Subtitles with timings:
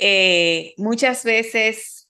[0.00, 2.08] eh, muchas veces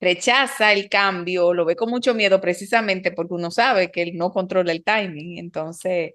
[0.00, 4.32] rechaza el cambio, lo ve con mucho miedo precisamente porque uno sabe que él no
[4.32, 5.38] controla el timing.
[5.38, 6.14] Entonces,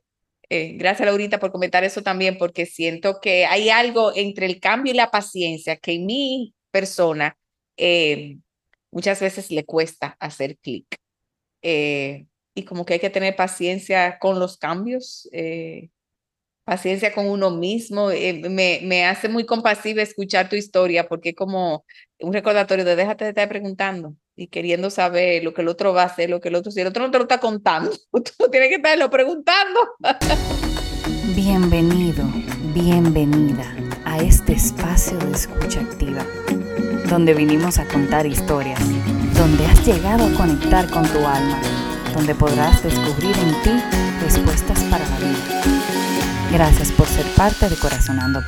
[0.49, 4.93] eh, gracias Laurita por comentar eso también, porque siento que hay algo entre el cambio
[4.93, 7.37] y la paciencia que en mi persona
[7.77, 8.37] eh,
[8.91, 10.97] muchas veces le cuesta hacer clic.
[11.61, 15.89] Eh, y como que hay que tener paciencia con los cambios, eh,
[16.71, 18.11] paciencia con uno mismo.
[18.11, 21.83] Eh, me, me, hace muy compasiva escuchar tu historia porque es como
[22.21, 26.03] un recordatorio de déjate de estar preguntando y queriendo saber lo que el otro va
[26.03, 28.49] a hacer, lo que el otro, si el otro no te lo está contando, tú
[28.49, 29.81] tienes que estarlo preguntando.
[31.35, 32.23] Bienvenido,
[32.73, 36.25] bienvenida a este espacio de escucha activa,
[37.09, 38.79] donde vinimos a contar historias,
[39.35, 41.61] donde has llegado a conectar con tu alma
[42.13, 43.71] donde podrás descubrir en ti
[44.21, 45.80] respuestas para la vida.
[46.51, 48.41] Gracias por ser parte de Corazonando.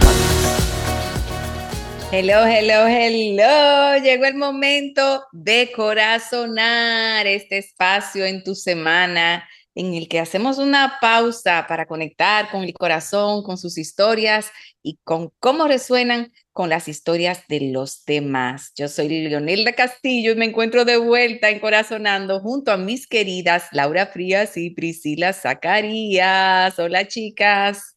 [2.11, 4.03] Hello, hello, hello.
[4.03, 10.97] Llegó el momento de corazonar este espacio en tu semana en el que hacemos una
[11.01, 14.51] pausa para conectar con el corazón, con sus historias
[14.83, 18.73] y con cómo resuenan con las historias de los demás.
[18.75, 23.63] Yo soy Leonelda Castillo y me encuentro de vuelta en Corazonando junto a mis queridas
[23.71, 26.77] Laura Frías y Priscila Zacarías.
[26.77, 27.92] Hola chicas.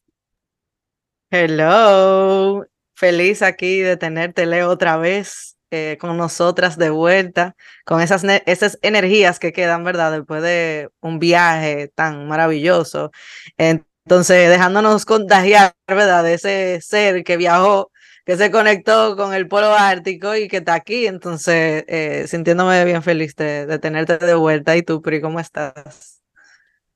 [1.29, 8.79] Hello, feliz aquí de tenerte, otra vez eh, con nosotras de vuelta, con esas, esas
[8.81, 10.13] energías que quedan, ¿verdad?
[10.13, 13.11] Después de un viaje tan maravilloso.
[13.57, 16.23] Entonces, dejándonos contagiar, ¿verdad?
[16.23, 17.91] De ese ser que viajó,
[18.25, 21.07] que se conectó con el polo ártico y que está aquí.
[21.07, 24.77] Entonces, eh, sintiéndome bien feliz de, de, tenerte de vuelta.
[24.77, 26.23] ¿Y tú, Pri, cómo estás?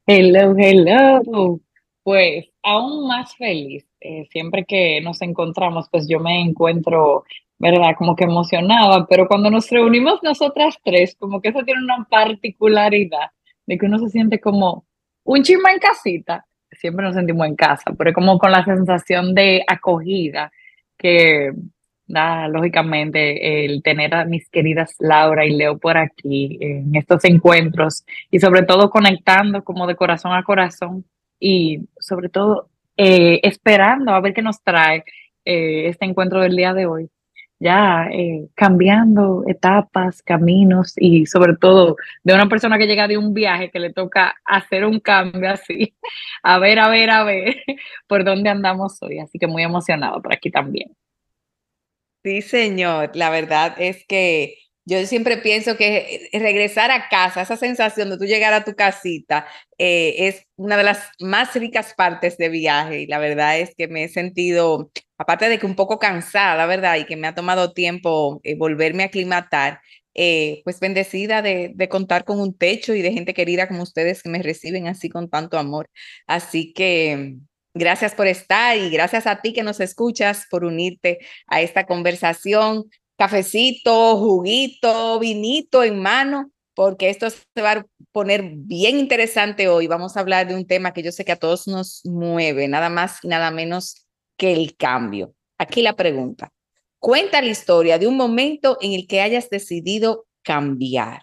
[0.08, 1.60] Hello, hello.
[2.04, 3.91] Pues aún más feliz.
[4.02, 7.24] Eh, siempre que nos encontramos, pues yo me encuentro
[7.62, 7.94] ¿verdad?
[7.96, 13.30] Como que emocionaba, pero cuando nos reunimos nosotras tres, como que eso tiene una particularidad
[13.68, 14.84] de que uno se siente como
[15.24, 19.64] un chisme en casita, siempre nos sentimos en casa, pero como con la sensación de
[19.68, 20.52] acogida
[20.98, 21.52] que
[22.08, 28.04] da, lógicamente, el tener a mis queridas Laura y Leo por aquí en estos encuentros
[28.32, 31.06] y sobre todo conectando como de corazón a corazón
[31.40, 35.04] y sobre todo eh, esperando a ver qué nos trae
[35.46, 37.10] eh, este encuentro del día de hoy
[37.62, 43.36] ya eh, cambiando etapas, caminos y sobre todo de una persona que llega de un
[43.36, 45.96] viaje que le toca hacer un cambio así,
[46.44, 47.58] a ver, a ver, a ver
[48.08, 49.20] por dónde andamos hoy.
[49.20, 50.98] Así que muy emocionado por aquí también.
[52.24, 53.12] Sí, señor.
[53.14, 54.56] La verdad es que
[54.86, 58.76] yo siempre pienso que eh, regresar a casa, esa sensación de tú llegar a tu
[58.76, 59.46] casita,
[59.78, 63.02] eh, es una de las más ricas partes de viaje.
[63.02, 66.98] Y la verdad es que me he sentido, aparte de que un poco cansada, ¿verdad?
[66.98, 69.82] Y que me ha tomado tiempo eh, volverme a aclimatar,
[70.64, 74.30] pues bendecida de, de, contar con un techo y de gente querida como ustedes que
[74.30, 75.90] me reciben así con tanto amor.
[76.28, 77.36] Así que
[77.74, 82.90] gracias por estar y gracias a ti que nos escuchas por unirte a esta conversación
[83.22, 89.86] cafecito, juguito, vinito en mano, porque esto se va a poner bien interesante hoy.
[89.86, 92.90] Vamos a hablar de un tema que yo sé que a todos nos mueve, nada
[92.90, 95.36] más y nada menos que el cambio.
[95.60, 96.52] Aquí la pregunta.
[96.98, 101.22] Cuenta la historia de un momento en el que hayas decidido cambiar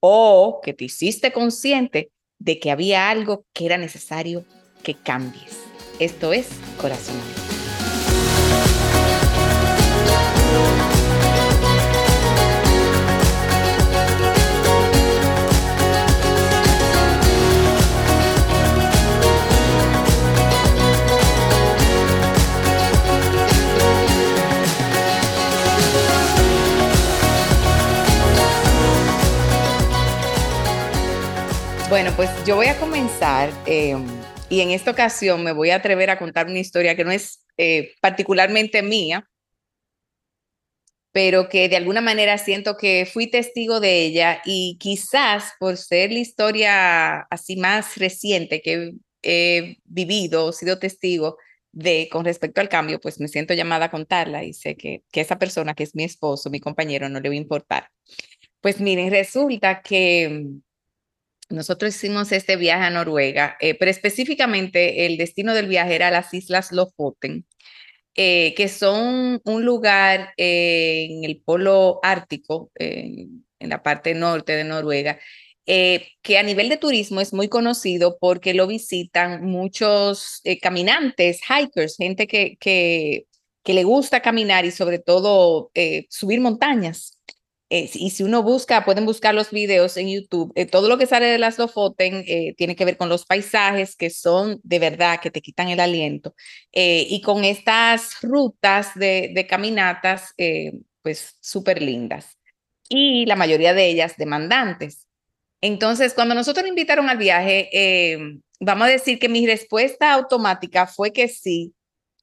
[0.00, 4.44] o que te hiciste consciente de que había algo que era necesario
[4.82, 5.60] que cambies.
[5.98, 7.16] Esto es Corazón.
[32.02, 33.96] Bueno, pues yo voy a comenzar eh,
[34.48, 37.46] y en esta ocasión me voy a atrever a contar una historia que no es
[37.56, 39.30] eh, particularmente mía,
[41.12, 46.10] pero que de alguna manera siento que fui testigo de ella y quizás por ser
[46.10, 51.36] la historia así más reciente que he vivido o sido testigo
[51.70, 55.20] de con respecto al cambio, pues me siento llamada a contarla y sé que, que
[55.20, 57.90] esa persona que es mi esposo, mi compañero, no le va a importar.
[58.60, 60.62] Pues miren, resulta que
[61.52, 66.32] nosotros hicimos este viaje a Noruega, eh, pero específicamente el destino del viaje era las
[66.34, 67.46] Islas Lofoten,
[68.14, 74.64] eh, que son un lugar eh, en el polo ártico, en la parte norte de
[74.64, 75.18] Noruega,
[75.64, 82.26] que a nivel de turismo es muy conocido porque lo visitan muchos caminantes, hikers, gente
[82.26, 83.26] que,
[83.64, 85.70] le gusta caminar y sobre todo
[86.08, 87.18] subir montañas.
[87.72, 90.52] Eh, y si uno busca, pueden buscar los videos en YouTube.
[90.56, 92.22] Eh, todo lo que sale de las Lofoten
[92.54, 96.34] tiene que ver con los paisajes que son de verdad, que te quitan el aliento.
[96.72, 100.34] y con estas rutas de, caminatas,
[101.02, 102.36] pues súper lindas.
[102.90, 105.06] Y la mayoría de ellas demandantes.
[105.62, 107.70] Entonces, cuando nosotros nos invitaron al viaje,
[108.60, 111.74] vamos a decir que mi respuesta automática fue que sí,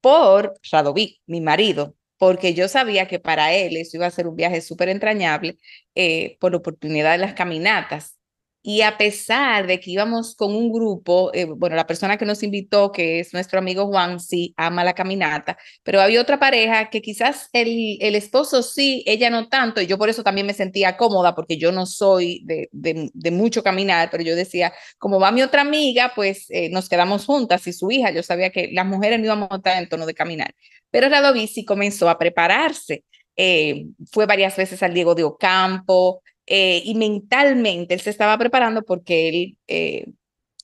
[0.01, 4.37] por Radovic, mi marido, porque yo sabía que para él eso iba a ser un
[4.37, 5.57] viaje súper entrañable
[5.95, 8.18] eh, por oportunidad de las caminatas.
[8.61, 12.43] Y a pesar de que íbamos con un grupo, eh, bueno, la persona que nos
[12.43, 17.01] invitó, que es nuestro amigo Juan, sí, ama la caminata, pero había otra pareja que
[17.01, 20.97] quizás el, el esposo sí, ella no tanto, y yo por eso también me sentía
[20.97, 25.41] cómoda, porque yo no soy de, de, mucho caminar, pero yo decía, como va mi
[25.41, 29.19] otra amiga, pues eh, nos quedamos juntas y su hija, yo sabía que las mujeres
[29.19, 30.53] no íbamos a estar en tono de caminar.
[30.91, 33.03] Pero Radovici comenzó a prepararse.
[33.35, 38.81] Eh, fue varias veces al Diego de Ocampo, eh, y mentalmente él se estaba preparando
[38.81, 40.07] porque él eh,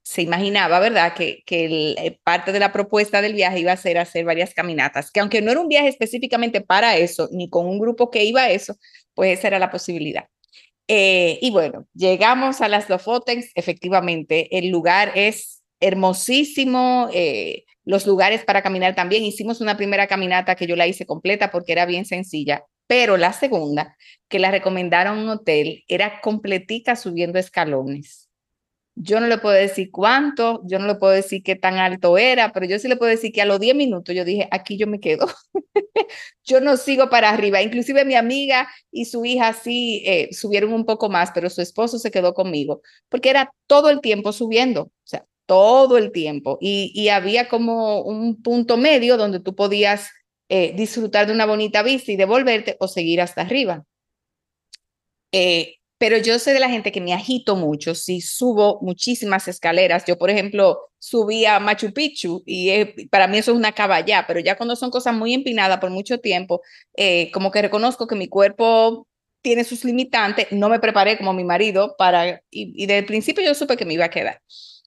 [0.01, 3.99] se imaginaba, ¿verdad?, que, que eh, parte de la propuesta del viaje iba a ser
[3.99, 7.79] hacer varias caminatas, que aunque no era un viaje específicamente para eso, ni con un
[7.79, 8.75] grupo que iba a eso,
[9.13, 10.27] pues esa era la posibilidad.
[10.87, 17.09] y bueno, llegamos a las Lofoten, efectivamente, el lugar es hermosísimo,
[17.85, 19.23] los lugares para caminar también.
[19.25, 23.33] Hicimos una primera caminata que yo la hice completa porque era bien sencilla pero la
[23.33, 23.97] segunda,
[24.27, 28.29] que la recomendaron un hotel, era completica subiendo escalones.
[28.97, 32.53] Yo no le puedo decir cuánto, yo no le puedo decir qué tan alto era,
[32.53, 34.87] pero yo sí le puedo decir que a los 10 minutos yo dije, aquí yo
[34.87, 35.27] me quedo.
[36.45, 37.61] yo no sigo para arriba.
[37.61, 41.99] Inclusive mi amiga y su hija sí eh, subieron un poco más, pero su esposo
[41.99, 46.57] se quedó conmigo, porque era todo el tiempo subiendo, o sea, todo el tiempo.
[46.61, 50.09] Y, y había como un punto medio donde tú podías
[50.49, 53.83] eh, disfrutar de una bonita vista y devolverte o seguir hasta arriba.
[55.31, 60.03] Eh, pero yo soy de la gente que me agito mucho, si subo muchísimas escaleras.
[60.05, 64.39] Yo, por ejemplo, subí a Machu Picchu y para mí eso es una caballá, pero
[64.39, 66.61] ya cuando son cosas muy empinadas por mucho tiempo,
[66.97, 69.07] eh, como que reconozco que mi cuerpo
[69.41, 73.43] tiene sus limitantes, no me preparé como mi marido para, y, y desde el principio
[73.45, 74.41] yo supe que me iba a quedar.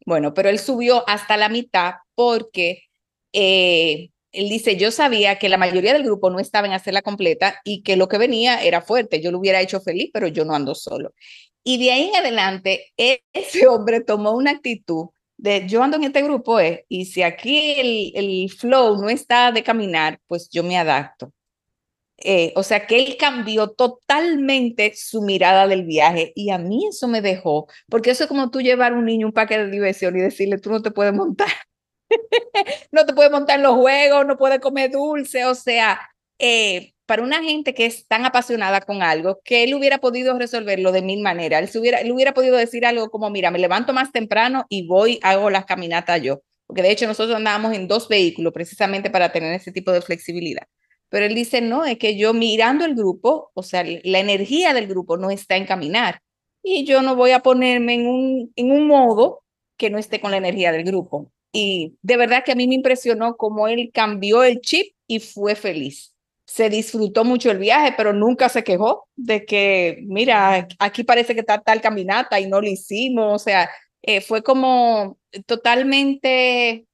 [0.04, 2.82] Bueno, pero él subió hasta la mitad porque
[4.32, 7.82] él dice, yo sabía que la mayoría del grupo no estaba en hacerla completa y
[7.82, 9.20] que lo que venía era fuerte.
[9.20, 11.14] Yo lo hubiera hecho feliz, pero yo no ando solo.
[11.64, 16.04] Y de ahí en adelante, e-, ese hombre tomó una actitud de yo ando en
[16.04, 20.64] este grupo eh, y si aquí el, el flow no está de caminar, pues yo
[20.64, 21.32] me adapto.
[22.20, 27.06] Eh, o sea que él cambió totalmente su mirada del viaje y a mí eso
[27.06, 30.16] me dejó, porque eso es como tú llevar a un niño un paquete de diversión
[30.16, 31.48] y decirle, tú no te puedes montar.
[32.92, 36.00] no te puede montar los juegos, no puede comer dulce, o sea,
[36.38, 40.92] eh, para una gente que es tan apasionada con algo, que él hubiera podido resolverlo
[40.92, 44.12] de mil maneras, él, hubiera, él hubiera podido decir algo como, mira, me levanto más
[44.12, 48.52] temprano y voy, hago las caminatas yo, porque de hecho nosotros andábamos en dos vehículos
[48.52, 50.66] precisamente para tener ese tipo de flexibilidad.
[51.08, 54.86] Pero él dice, no, es que yo mirando el grupo, o sea, la energía del
[54.86, 56.20] grupo no está en caminar.
[56.62, 59.42] Y yo no voy a ponerme en un, en un modo
[59.78, 61.32] que no esté con la energía del grupo.
[61.52, 65.54] Y de verdad que a mí me impresionó cómo él cambió el chip y fue
[65.54, 66.14] feliz.
[66.46, 71.40] Se disfrutó mucho el viaje, pero nunca se quejó de que, mira, aquí parece que
[71.40, 73.34] está tal caminata y no lo hicimos.
[73.34, 73.70] O sea,
[74.02, 76.86] eh, fue como totalmente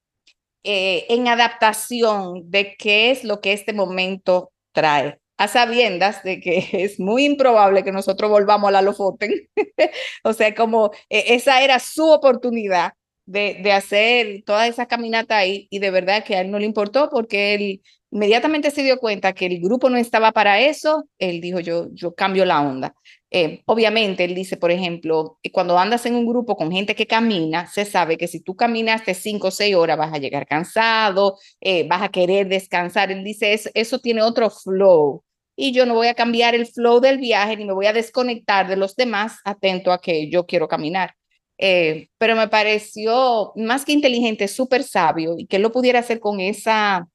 [0.64, 6.68] eh, en adaptación de qué es lo que este momento trae a sabiendas de que
[6.72, 9.32] es muy improbable que nosotros volvamos a la Lofoten.
[10.24, 12.92] o sea, como eh, esa era su oportunidad
[13.26, 16.66] de, de hacer toda esa caminata ahí y de verdad que a él no le
[16.66, 21.40] importó porque él inmediatamente se dio cuenta que el grupo no estaba para eso, él
[21.40, 22.94] dijo yo, yo cambio la onda.
[23.30, 27.66] Eh, obviamente, él dice, por ejemplo, cuando andas en un grupo con gente que camina,
[27.66, 31.86] se sabe que si tú caminaste cinco o seis horas vas a llegar cansado, eh,
[31.88, 33.10] vas a querer descansar.
[33.10, 35.24] Él dice, eso, eso tiene otro flow
[35.56, 38.68] y yo no voy a cambiar el flow del viaje ni me voy a desconectar
[38.68, 41.14] de los demás atento a que yo quiero caminar.
[41.58, 46.40] Eh, pero me pareció más que inteligente, súper sabio y que lo pudiera hacer con
[46.40, 47.08] esa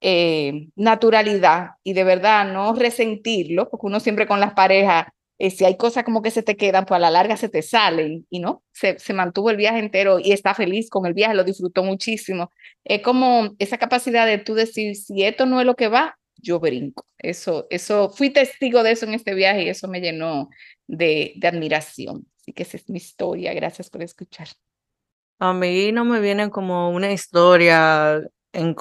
[0.00, 5.06] eh, naturalidad y de verdad no resentirlo, porque uno siempre con las parejas,
[5.38, 7.62] eh, si hay cosas como que se te quedan, pues a la larga se te
[7.62, 11.34] salen y no, se, se mantuvo el viaje entero y está feliz con el viaje,
[11.34, 12.50] lo disfrutó muchísimo.
[12.84, 16.60] Es como esa capacidad de tú decir, si esto no es lo que va, yo
[16.60, 17.04] brinco.
[17.18, 20.50] Eso, eso, fui testigo de eso en este viaje y eso me llenó
[20.86, 22.26] de admiración.
[22.48, 23.52] Así que esa es mi historia.
[23.52, 24.48] Gracias por escuchar.
[25.38, 28.74] A mí no me viene como una historia en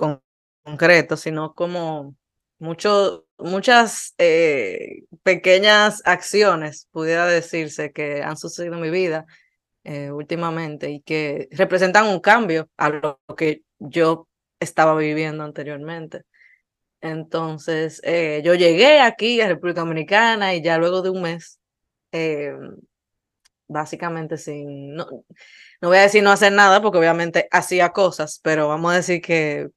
[0.63, 2.15] concreto, sino como
[2.59, 9.25] mucho, muchas eh, pequeñas acciones, pudiera decirse, que han sucedido en mi vida
[9.83, 14.29] eh, últimamente y que representan un cambio a lo que yo
[14.61, 16.21] estaba viviendo anteriormente.
[17.01, 21.59] Entonces, eh, yo llegué aquí a República Dominicana y ya luego de un mes,
[23.67, 25.07] básicamente sin, no,
[25.81, 29.21] no voy a decir no hacer nada porque obviamente hacía cosas, pero vamos a decir
[29.21, 29.69] que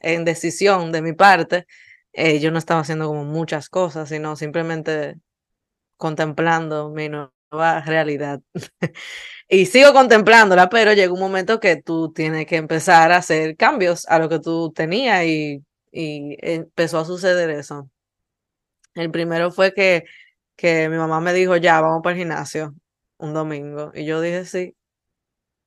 [0.00, 1.66] en decisión de mi parte,
[2.12, 5.16] eh, yo no estaba haciendo como muchas cosas, sino simplemente
[5.96, 8.40] contemplando mi nueva realidad.
[9.48, 14.06] y sigo contemplándola, pero llega un momento que tú tienes que empezar a hacer cambios
[14.08, 17.90] a lo que tú tenías y, y empezó a suceder eso.
[18.94, 20.04] El primero fue que,
[20.56, 22.74] que mi mamá me dijo, ya, vamos para el gimnasio
[23.24, 23.92] un domingo.
[23.94, 24.76] Y yo dije, sí.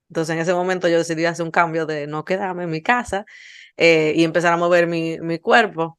[0.09, 3.25] Entonces en ese momento yo decidí hacer un cambio de no quedarme en mi casa
[3.77, 5.97] eh, y empezar a mover mi, mi cuerpo.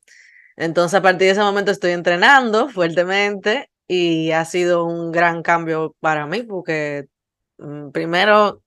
[0.57, 5.95] Entonces a partir de ese momento estoy entrenando fuertemente y ha sido un gran cambio
[6.01, 7.09] para mí porque
[7.59, 8.63] mm, primero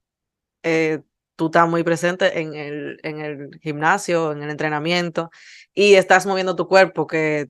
[0.64, 1.02] eh,
[1.36, 5.32] tú estás muy presente en el, en el gimnasio, en el entrenamiento
[5.74, 7.50] y estás moviendo tu cuerpo que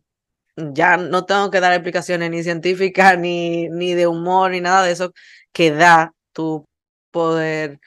[0.56, 4.92] ya no tengo que dar explicaciones ni científicas ni, ni de humor ni nada de
[4.92, 5.14] eso
[5.54, 6.66] que da tu
[7.12, 7.80] poder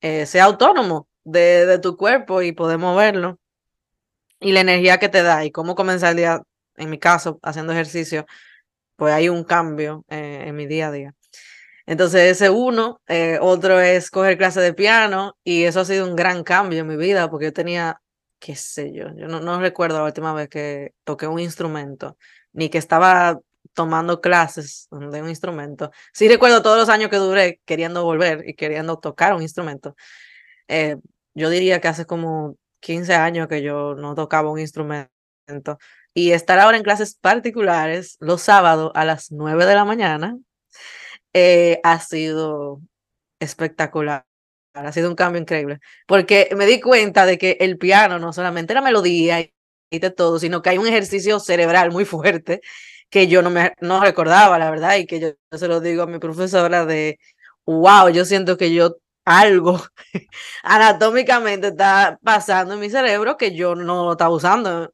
[0.00, 3.38] eh, ser autónomo de, de, tu cuerpo y poder moverlo.
[4.40, 6.42] Y la energía que te da y cómo comenzar el día,
[6.76, 8.26] en mi caso, haciendo ejercicio,
[8.96, 11.14] pues hay un cambio eh, en mi día a día.
[11.86, 16.16] Entonces, ese uno, eh, otro es coger clase de piano y eso ha sido un
[16.16, 18.00] gran cambio en mi vida porque yo tenía,
[18.40, 22.16] qué sé yo, yo no, no recuerdo la última vez que toqué un instrumento,
[22.52, 23.38] ni que estaba
[23.74, 25.90] tomando clases de un instrumento.
[26.12, 29.94] Sí recuerdo todos los años que duré queriendo volver y queriendo tocar un instrumento.
[30.68, 30.96] Eh,
[31.34, 35.10] yo diría que hace como 15 años que yo no tocaba un instrumento.
[36.14, 40.38] Y estar ahora en clases particulares los sábados a las 9 de la mañana
[41.34, 42.80] eh, ha sido
[43.40, 44.29] espectacular.
[44.74, 45.80] Ha sido un cambio increíble.
[46.06, 50.38] Porque me di cuenta de que el piano no solamente la melodía y de todo,
[50.38, 52.60] sino que hay un ejercicio cerebral muy fuerte
[53.10, 56.06] que yo no me no recordaba, la verdad, y que yo, se lo digo a
[56.06, 57.18] mi profesora de,
[57.66, 59.80] wow, yo siento que yo algo
[60.62, 64.92] anatómicamente está pasando en mi cerebro que yo no lo estaba usando.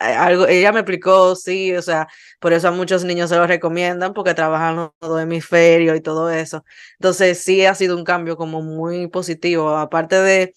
[0.00, 2.06] Eh, algo, ella me explicó, sí, o sea,
[2.40, 6.30] por eso a muchos niños se lo recomiendan porque trabajan los dos hemisferios y todo
[6.30, 6.64] eso.
[6.98, 10.54] Entonces sí ha sido un cambio como muy positivo, aparte de,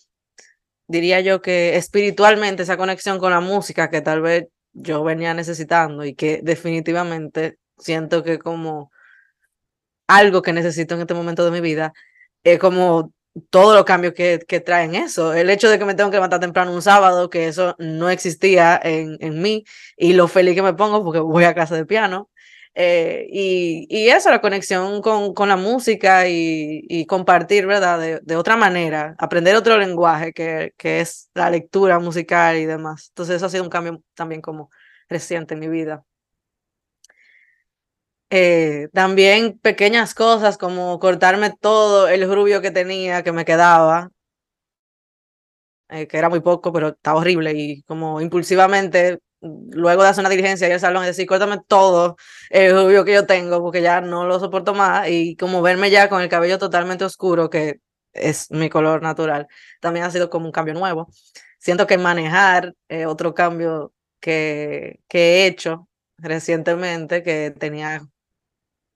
[0.87, 6.05] diría yo que espiritualmente esa conexión con la música que tal vez yo venía necesitando
[6.05, 8.91] y que definitivamente siento que como
[10.07, 11.93] algo que necesito en este momento de mi vida
[12.43, 13.13] es como
[13.49, 15.33] todos los cambios que, que traen eso.
[15.33, 18.79] El hecho de que me tengo que levantar temprano un sábado, que eso no existía
[18.83, 19.63] en, en mí,
[19.97, 22.29] y lo feliz que me pongo porque voy a casa de piano.
[22.73, 27.99] Eh, y, y, eso, la conexión con, con la música y, y compartir, ¿verdad?
[27.99, 33.07] De, de, otra manera, aprender otro lenguaje que, que es la lectura musical y demás.
[33.09, 34.69] Entonces eso ha sido un cambio también como
[35.09, 36.05] reciente en mi vida.
[38.33, 44.09] Eh, también pequeñas cosas como cortarme todo el rubio que tenía, que me quedaba,
[45.89, 50.29] eh, que era muy poco, pero estaba horrible y como impulsivamente, luego de hacer una
[50.29, 52.15] diligencia y al salón y decir, córtame todo
[52.49, 56.07] el rubio que yo tengo porque ya no lo soporto más y como verme ya
[56.09, 57.79] con el cabello totalmente oscuro, que
[58.13, 59.47] es mi color natural,
[59.81, 61.07] también ha sido como un cambio nuevo.
[61.59, 68.01] Siento que manejar eh, otro cambio que, que he hecho recientemente, que tenía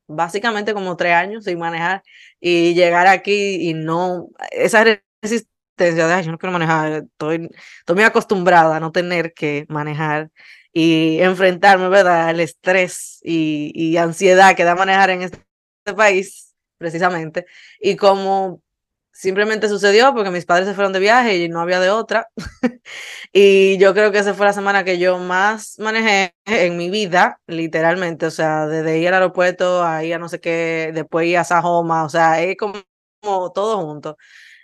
[0.07, 2.03] básicamente como tres años sin manejar
[2.39, 4.83] y llegar aquí y no, esa
[5.21, 10.29] resistencia de, yo no quiero manejar, estoy, estoy muy acostumbrada a no tener que manejar
[10.73, 15.39] y enfrentarme, ¿verdad?, al estrés y, y ansiedad que da manejar en este
[15.95, 17.45] país, precisamente,
[17.79, 18.61] y como
[19.15, 22.27] simplemente sucedió porque mis padres se fueron de viaje y no había de otra.
[23.33, 27.39] y yo creo que esa fue la semana que yo más manejé en mi vida,
[27.47, 28.25] literalmente.
[28.27, 31.45] O sea, desde ir al aeropuerto a ir a no sé qué, después ir a
[31.45, 32.75] Sajoma, o sea, es como,
[33.21, 34.17] como todo junto.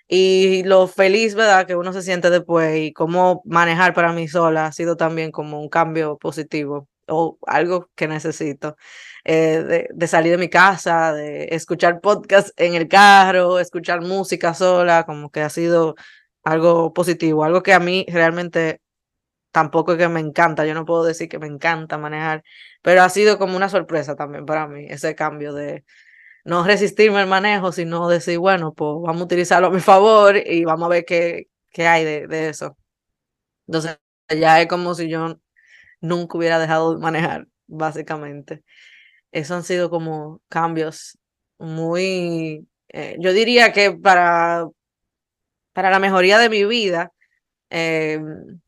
[0.09, 4.67] Y lo feliz, ¿verdad?, que uno se siente después y cómo manejar para mí sola
[4.67, 8.75] ha sido también como un cambio positivo o algo que necesito.
[9.23, 15.05] Eh, de, salir de mi casa, de escuchar podcast en el carro, escuchar música sola,
[15.05, 15.95] como que ha sido
[16.43, 18.81] algo positivo, algo que a mí realmente
[19.51, 22.43] tampoco es que me encanta, yo no puedo decir que me encanta manejar,
[22.81, 25.85] pero ha sido como una sorpresa también para mí ese cambio de
[26.45, 30.65] no resistirme al manejo, sino decir, bueno, pues vamos a utilizarlo a mi favor y
[30.65, 32.77] vamos a ver qué, qué hay de, de eso.
[33.67, 33.99] Entonces,
[34.29, 35.39] ya es como si yo
[36.01, 38.63] nunca hubiera dejado de manejar, básicamente.
[39.31, 41.17] Esos han sido como cambios
[41.59, 44.67] muy, eh, yo diría que para,
[45.73, 47.13] para la mejoría de mi vida
[47.69, 48.59] em,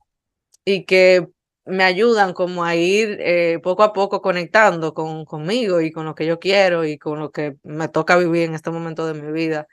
[0.66, 1.28] y que
[1.66, 6.16] me ayudan como a ir eh, poco a poco conectando con, conmigo y con lo
[6.16, 9.32] que yo quiero y con lo que me toca vivir en este momento de mi
[9.32, 9.68] vida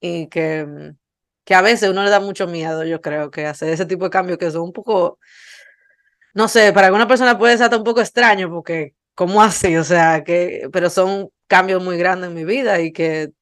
[0.00, 0.94] y que,
[1.44, 4.10] que a veces uno le da mucho miedo, yo creo, que hacer ese tipo de
[4.10, 5.18] cambios que son un poco,
[6.34, 9.76] no sé, para alguna persona puede ser hasta un poco extraño porque, ¿cómo así?
[9.76, 13.32] O sea, que, pero son cambios muy grandes en mi vida y que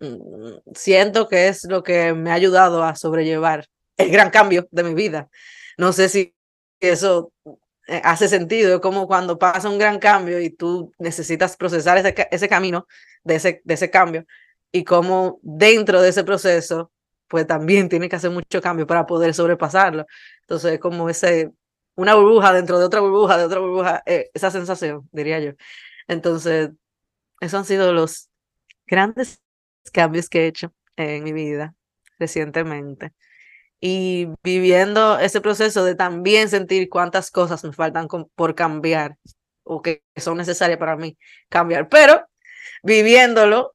[0.00, 3.66] mm, siento que es lo que me ha ayudado a sobrellevar
[3.96, 5.28] el gran cambio de mi vida.
[5.78, 6.34] No sé si
[6.80, 7.32] eso
[7.86, 12.14] eh, hace sentido, es como cuando pasa un gran cambio y tú necesitas procesar ese,
[12.30, 12.86] ese camino
[13.24, 14.26] de ese, de ese cambio
[14.72, 16.92] y como dentro de ese proceso,
[17.28, 20.06] pues también tiene que hacer mucho cambio para poder sobrepasarlo.
[20.42, 21.50] Entonces, es como ese,
[21.96, 25.52] una burbuja dentro de otra burbuja, de otra burbuja, eh, esa sensación, diría yo.
[26.08, 26.70] Entonces,
[27.40, 28.30] esos han sido los
[28.86, 29.40] grandes
[29.92, 31.74] cambios que he hecho en mi vida
[32.18, 33.12] recientemente
[33.80, 39.16] y viviendo ese proceso de también sentir cuántas cosas me faltan por cambiar
[39.64, 41.16] o que son necesarias para mí
[41.48, 42.26] cambiar, pero
[42.82, 43.74] viviéndolo,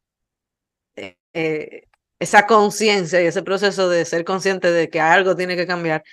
[0.96, 1.84] eh, eh,
[2.20, 6.04] esa conciencia y ese proceso de ser consciente de que algo tiene que cambiar,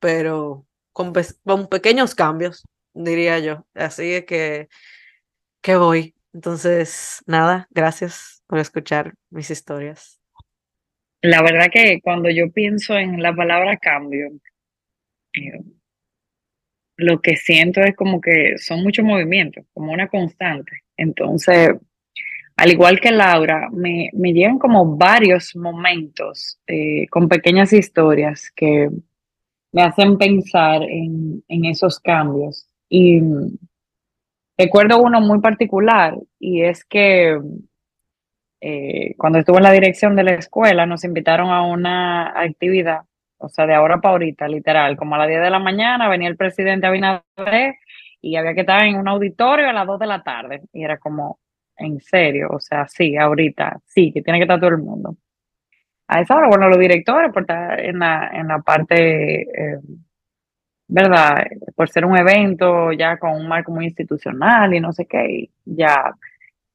[0.00, 0.65] pero
[0.96, 3.66] con, pequeños cambios, diría yo.
[3.74, 4.68] Así que,
[5.60, 6.14] que voy.
[6.32, 10.18] Entonces, nada, gracias por escuchar mis historias.
[11.20, 14.28] La verdad que cuando yo pienso en la palabra cambio,
[15.34, 15.60] eh,
[16.96, 20.84] lo que siento es como que son muchos movimientos, como una constante.
[20.96, 21.70] Entonces,
[22.56, 28.88] al igual que Laura, me, me llegan como varios momentos eh, con pequeñas historias que
[29.76, 32.66] me hacen pensar en, en esos cambios.
[32.88, 33.20] Y
[34.56, 37.38] recuerdo uno muy particular y es que
[38.62, 43.02] eh, cuando estuve en la dirección de la escuela, nos invitaron a una actividad,
[43.36, 46.28] o sea, de ahora para ahorita, literal, como a las 10 de la mañana venía
[46.28, 47.74] el presidente Abinader
[48.22, 50.62] y había que estar en un auditorio a las 2 de la tarde.
[50.72, 51.38] Y era como,
[51.76, 55.16] en serio, o sea, sí, ahorita, sí, que tiene que estar todo el mundo.
[56.08, 59.80] A esa hora, bueno, los directores, por estar en la, en la parte, eh,
[60.88, 61.44] ¿verdad?
[61.74, 66.14] Por ser un evento ya con un marco muy institucional y no sé qué, ya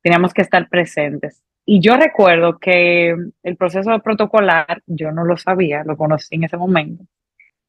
[0.01, 1.43] teníamos que estar presentes.
[1.65, 6.57] Y yo recuerdo que el proceso protocolar, yo no lo sabía, lo conocí en ese
[6.57, 7.05] momento.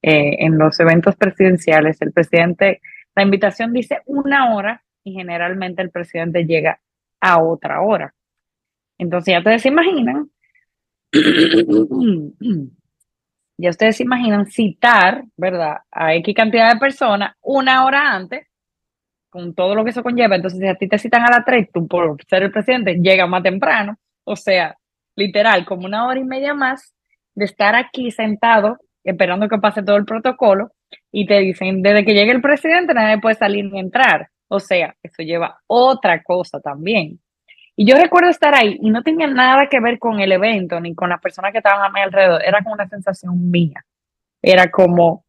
[0.03, 2.81] Eh, en los eventos presidenciales, el presidente,
[3.14, 6.81] la invitación dice una hora y generalmente el presidente llega
[7.20, 8.12] a otra hora.
[8.98, 10.31] Entonces ya ustedes se imaginan,
[13.59, 15.79] ya ustedes se imaginan citar, ¿verdad?
[15.90, 18.46] A X cantidad de personas una hora antes
[19.31, 20.37] con todo lo que eso conlleva.
[20.37, 23.29] Entonces, si a ti te citan a las 3, tú por ser el presidente llegas
[23.29, 23.96] más temprano.
[24.25, 24.77] O sea,
[25.16, 26.94] literal, como una hora y media más
[27.35, 30.72] de estar aquí sentado esperando que pase todo el protocolo
[31.11, 34.29] y te dicen, desde que llegue el presidente nadie puede salir ni entrar.
[34.48, 37.18] O sea, eso lleva otra cosa también.
[37.77, 40.95] Y yo recuerdo estar ahí y no tenía nada que ver con el evento ni
[40.95, 42.43] con las personas que estaban a mi alrededor.
[42.45, 43.85] Era como una sensación mía.
[44.43, 45.25] Era como,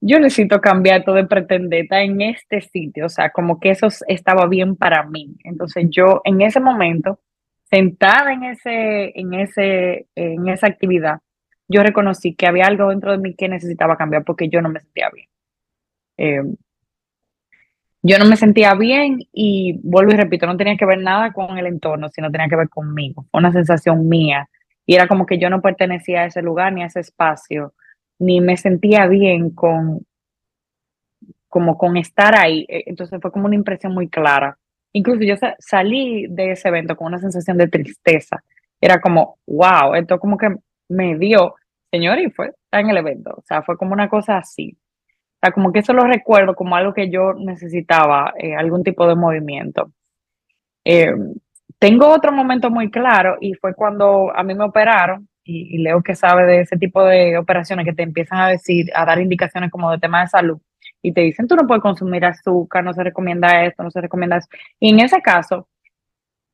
[0.00, 4.46] yo necesito cambiar todo de pretendeta en este sitio, o sea, como que eso estaba
[4.46, 5.36] bien para mí.
[5.44, 7.20] Entonces yo en ese momento,
[7.64, 11.20] sentada en, ese, en, ese, en esa actividad,
[11.68, 14.80] yo reconocí que había algo dentro de mí que necesitaba cambiar porque yo no me
[14.80, 15.28] sentía bien.
[16.16, 16.54] Eh,
[18.08, 21.58] yo no me sentía bien y vuelvo y repito, no tenía que ver nada con
[21.58, 24.48] el entorno, sino tenía que ver conmigo, una sensación mía.
[24.86, 27.74] Y era como que yo no pertenecía a ese lugar ni a ese espacio
[28.18, 30.04] ni me sentía bien con,
[31.48, 32.66] como con estar ahí.
[32.68, 34.58] E, entonces fue como una impresión muy clara.
[34.92, 38.42] Incluso yo salí de ese evento con una sensación de tristeza.
[38.80, 40.54] Era como, wow, esto como que
[40.88, 41.54] me dio,
[41.90, 43.34] señor, y fue en el evento.
[43.36, 44.76] O sea, fue como una cosa así.
[45.38, 49.06] O sea, como que eso lo recuerdo como algo que yo necesitaba, eh, algún tipo
[49.06, 49.92] de movimiento.
[50.84, 51.14] Eh,
[51.78, 56.14] tengo otro momento muy claro y fue cuando a mí me operaron y, Leo que
[56.14, 59.90] sabe de ese tipo de operaciones que te empiezan a decir, a dar indicaciones como
[59.90, 60.58] de tema de salud
[61.02, 64.38] y te dicen, tú no puedes consumir azúcar, no se recomienda esto, no se recomienda
[64.38, 64.48] eso.
[64.80, 65.68] Y en ese caso,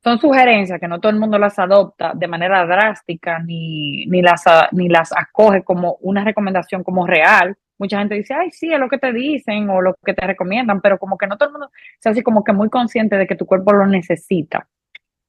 [0.02, 4.44] son sugerencias que no todo el mundo las adopta de manera drástica ni, ni, las,
[4.72, 7.56] ni las acoge como una recomendación como real.
[7.78, 10.80] Mucha gente dice, ay, sí, es lo que te dicen o lo que te recomiendan,
[10.80, 13.36] pero como que no todo el mundo es así como que muy consciente de que
[13.36, 14.68] tu cuerpo lo necesita.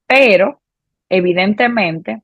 [0.07, 0.61] Pero,
[1.09, 2.21] evidentemente,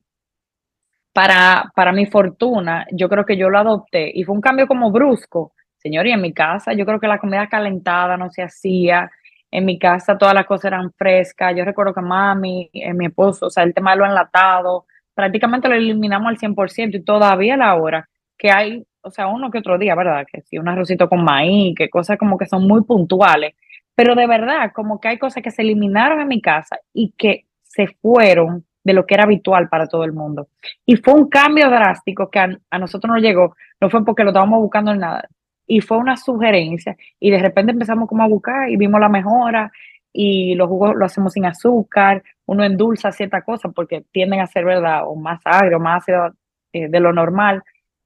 [1.12, 4.90] para, para mi fortuna, yo creo que yo lo adopté y fue un cambio como
[4.90, 9.10] brusco, Señor, y en mi casa yo creo que la comida calentada no se hacía,
[9.50, 13.46] en mi casa todas las cosas eran frescas, yo recuerdo que mami, eh, mi esposo,
[13.46, 17.74] o sea, el tema de lo enlatado, prácticamente lo eliminamos al 100% y todavía la
[17.74, 18.08] hora
[18.38, 20.26] que hay, o sea, uno que otro día, ¿verdad?
[20.30, 23.54] Que si un arrocito con maíz, que cosas como que son muy puntuales,
[23.94, 27.46] pero de verdad, como que hay cosas que se eliminaron en mi casa y que
[27.62, 30.48] se fueron de lo que era habitual para todo el mundo.
[30.86, 34.60] Y fue un cambio drástico que a, nosotros nos llegó, no fue porque lo estábamos
[34.60, 35.28] buscando en nada,
[35.66, 39.70] y fue una sugerencia, y de repente empezamos como a buscar y vimos la mejora,
[40.12, 44.64] y los jugos lo hacemos sin azúcar, uno endulza cierta cosa porque tienden a ser,
[44.64, 45.02] ¿verdad?
[45.06, 46.34] O más agrio, más ácido
[46.72, 47.62] eh, de lo normal.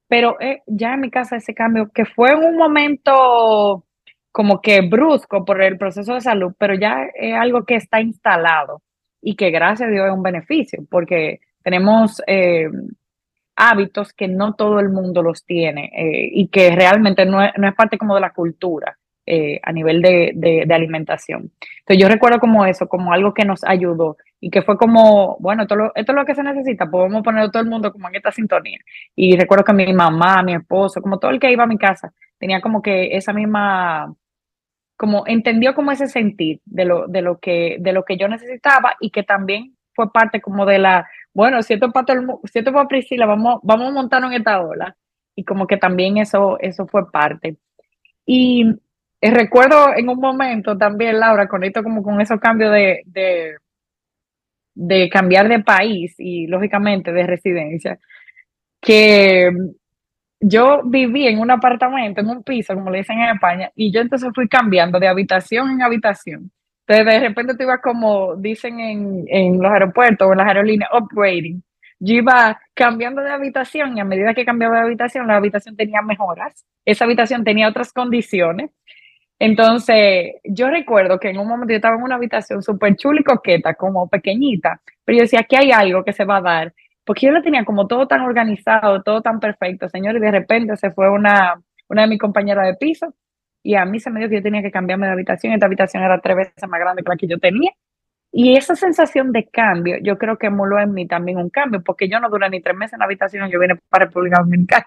[0.09, 3.85] Pero eh, ya en mi casa ese cambio, que fue en un momento
[4.33, 8.83] como que brusco por el proceso de salud, pero ya es algo que está instalado
[9.23, 12.69] y que gracias a Dios es un beneficio, porque tenemos eh,
[13.57, 15.91] hábitos que no todo el mundo los tiene
[16.33, 18.97] y que realmente no es, no es parte como de la cultura.
[19.29, 21.51] Eh, a nivel de, de, alimentación.
[21.81, 24.17] Entonces yo recuerdo como eso, como algo que nos ayudó
[24.47, 27.51] y que fue como, bueno, esto, esto es lo que se necesita, podemos poner a
[27.51, 28.79] todo el mundo como en esta sintonía.
[29.17, 32.13] Y recuerdo que mi mamá, mi esposo, como todo el que iba a mi casa,
[32.39, 34.15] tenía como que esa misma,
[34.97, 38.95] como entendió como ese sentir de lo, de lo, que, de lo que yo necesitaba
[39.01, 42.87] y que también fue parte como de la, bueno, si esto es para, el, para
[42.87, 44.97] Priscila, vamos, vamos a montarnos en esta ola.
[45.35, 47.57] Y como que también eso, eso fue parte.
[48.25, 48.77] Y
[49.21, 53.57] y recuerdo en un momento también, Laura, con esto como con esos cambios de,
[54.77, 57.99] de cambiar de país y lógicamente de residencia,
[58.81, 59.51] que
[60.41, 64.01] yo viví en un apartamento, en un piso, como le dicen en España, y yo
[64.01, 66.53] entonces fui cambiando de habitación en habitación.
[66.87, 70.91] Entonces de repente tú ibas como dicen en, en los aeropuertos o en las aerolíneas,
[70.93, 71.63] upgrading.
[71.99, 76.03] Yo iba cambiando de habitación y a medida que cambiaba de habitación, la habitación tenía
[76.03, 78.71] mejoras, esa habitación tenía otras condiciones
[79.39, 83.25] entonces, yo recuerdo que en un momento yo estaba en una habitación súper chula y
[83.25, 87.27] coqueta, como pequeñita, pero yo decía, aquí hay algo que se va a dar, porque
[87.27, 90.91] yo lo tenía como todo tan organizado, todo tan perfecto, señor, y de repente se
[90.91, 91.55] fue una,
[91.89, 93.15] una de mis compañeras de piso
[93.63, 96.03] y a mí se me dio que yo tenía que cambiarme de habitación, esta habitación
[96.03, 97.73] era tres veces más grande que la que yo tenía.
[98.33, 102.09] Y esa sensación de cambio, yo creo que emuló en mí también un cambio, porque
[102.09, 104.87] yo no duré ni tres meses en la habitación, yo vine para República Dominicana.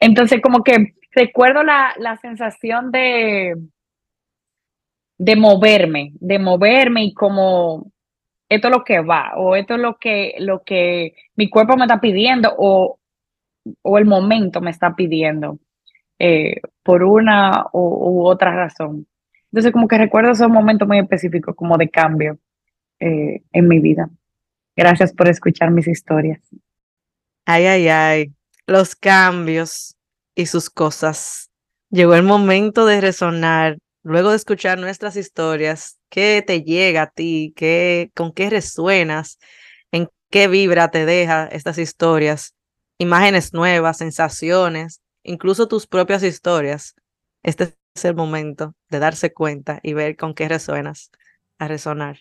[0.00, 3.56] Entonces, como que recuerdo la, la sensación de,
[5.18, 7.90] de moverme, de moverme y como
[8.48, 11.84] esto es lo que va, o esto es lo que, lo que mi cuerpo me
[11.84, 12.98] está pidiendo, o,
[13.82, 15.58] o el momento me está pidiendo,
[16.18, 19.06] eh, por una u, otra razón.
[19.50, 22.38] Entonces, como que recuerdo esos momentos muy específicos, como de cambio
[23.00, 24.08] eh, en mi vida.
[24.76, 26.40] Gracias por escuchar mis historias.
[27.46, 28.32] Ay, ay, ay,
[28.66, 29.96] los cambios
[30.34, 31.50] y sus cosas.
[31.90, 37.52] Llegó el momento de resonar, luego de escuchar nuestras historias, qué te llega a ti,
[37.56, 39.38] qué, con qué resuenas,
[39.92, 42.54] en qué vibra te deja estas historias,
[42.98, 46.94] imágenes nuevas, sensaciones, incluso tus propias historias.
[47.42, 51.10] Este es el momento de darse cuenta y ver con qué resuenas,
[51.58, 52.18] a resonar.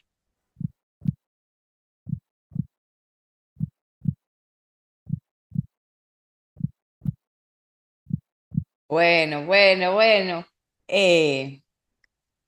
[8.96, 10.46] Bueno, bueno, bueno.
[10.88, 11.62] Eh,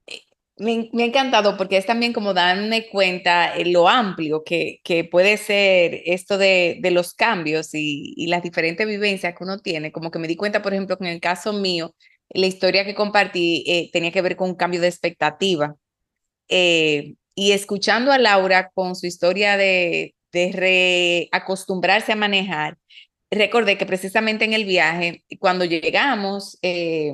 [0.07, 0.21] eh,
[0.57, 5.35] me, ha encantado porque es también como darme cuenta en lo amplio que, que puede
[5.35, 9.91] ser esto de, de los cambios y, y, las diferentes vivencias que uno tiene.
[9.91, 11.93] Como que me di cuenta, por ejemplo, que en el caso mío,
[12.29, 15.75] la historia que compartí eh, tenía que ver con un cambio de expectativa.
[17.35, 20.51] y escuchando a Laura con su historia de, de
[21.31, 22.77] reacostumbrarse a manejar,
[23.31, 27.11] recordé que precisamente en el viaje, cuando llegamos eh,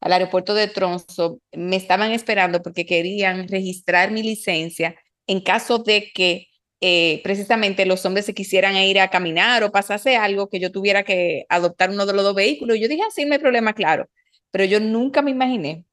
[0.00, 4.94] al aeropuerto de Tronso, me estaban esperando porque querían registrar mi licencia
[5.26, 6.48] en caso de que
[6.80, 11.02] eh, precisamente los hombres se quisieran ir a caminar o pasase algo, que yo tuviera
[11.02, 12.78] que adoptar uno de los dos vehículos.
[12.78, 14.08] Yo dije, así ah, no hay problema, claro.
[14.50, 15.84] Pero yo nunca me imaginé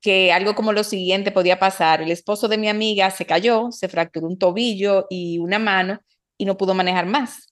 [0.00, 2.02] que algo como lo siguiente podía pasar.
[2.02, 6.00] El esposo de mi amiga se cayó, se fracturó un tobillo y una mano
[6.38, 7.51] y no pudo manejar más.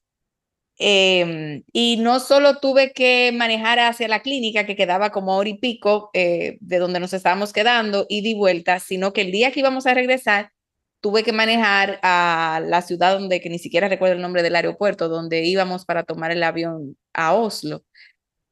[0.82, 5.58] Em, y no solo tuve que manejar hacia la clínica, que quedaba como hora y
[5.58, 9.60] pico eh, de donde nos estábamos quedando, y di vuelta, sino que el día que
[9.60, 10.52] íbamos a regresar,
[11.00, 15.08] tuve que manejar a la ciudad donde, que ni siquiera recuerdo el nombre del aeropuerto,
[15.08, 17.84] donde íbamos para tomar el avión a Oslo.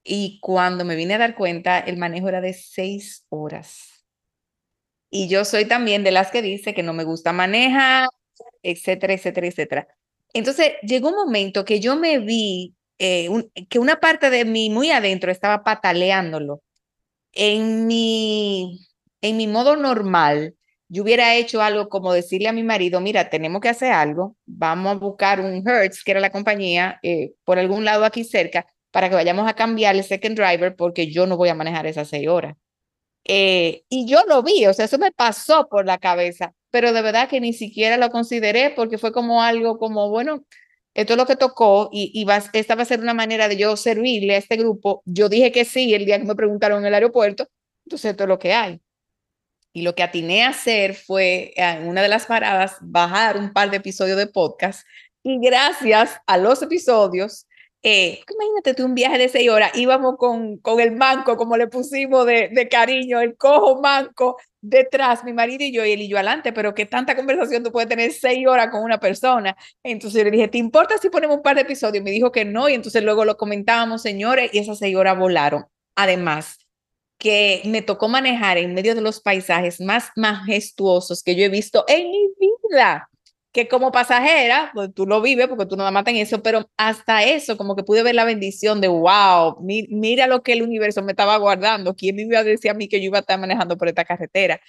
[0.05, 4.05] Y cuando me vine a dar cuenta, el manejo era de seis horas.
[5.11, 8.09] Y yo soy también de las que dice que no me gusta manejar,
[8.63, 9.89] etcétera, etcétera, etcétera.
[10.33, 13.29] Entonces llegó un momento que yo me vi eh,
[13.69, 16.63] que una parte de mí muy adentro estaba pataleándolo.
[17.33, 18.87] En mi,
[19.21, 20.55] en mi modo normal,
[20.89, 24.93] yo hubiera hecho algo como decirle a mi marido, mira, tenemos que hacer algo, vamos
[24.93, 29.09] a buscar un Hertz, que era la compañía, eh, por algún lado aquí cerca, para
[29.09, 32.27] que vayamos a cambiar el second driver porque yo no voy a manejar esas seis
[32.29, 32.57] horas.
[33.29, 37.03] Eh, y yo lo vi, o sea, eso me pasó por la cabeza, pero de
[37.03, 40.45] verdad que ni siquiera lo consideré porque fue como algo como, bueno,
[40.95, 43.77] esto es lo que tocó y, y esta va a ser una manera de yo
[43.77, 45.03] servirle a este grupo.
[45.05, 47.49] Yo dije que sí el día que me preguntaron en el aeropuerto,
[47.85, 48.81] entonces esto es lo que hay.
[49.75, 53.71] Y lo que atiné a hacer fue, en una de las paradas, bajar un par
[53.71, 54.87] de episodios de podcast.
[55.23, 57.47] Y gracias a los episodios,
[57.83, 61.69] eh, imagínate tú un viaje de seis horas, íbamos con, con el manco, como le
[61.69, 66.09] pusimos de, de, cariño, el cojo manco detrás, mi marido y yo, y él y
[66.09, 69.57] yo adelante, pero qué tanta conversación tú puedes tener seis horas con una persona.
[69.85, 72.03] Entonces yo le dije, ¿te importa si ponemos un par de episodios?
[72.03, 75.67] Me dijo que no, y entonces luego lo comentábamos, señores, y esas seis horas volaron.
[75.95, 76.59] Además,
[77.19, 81.85] que me tocó manejar en medio de los paisajes más majestuosos que yo he visto
[81.89, 83.09] en mi vida
[83.59, 87.25] que como pasajera, pues tú lo vives porque tú no más en eso, pero hasta
[87.25, 91.11] eso, como que pude ver la bendición de, wow, mira lo que el universo me
[91.11, 93.77] estaba guardando, ¿quién me iba a decir a mí que yo iba a estar manejando
[93.77, 94.61] por esta carretera?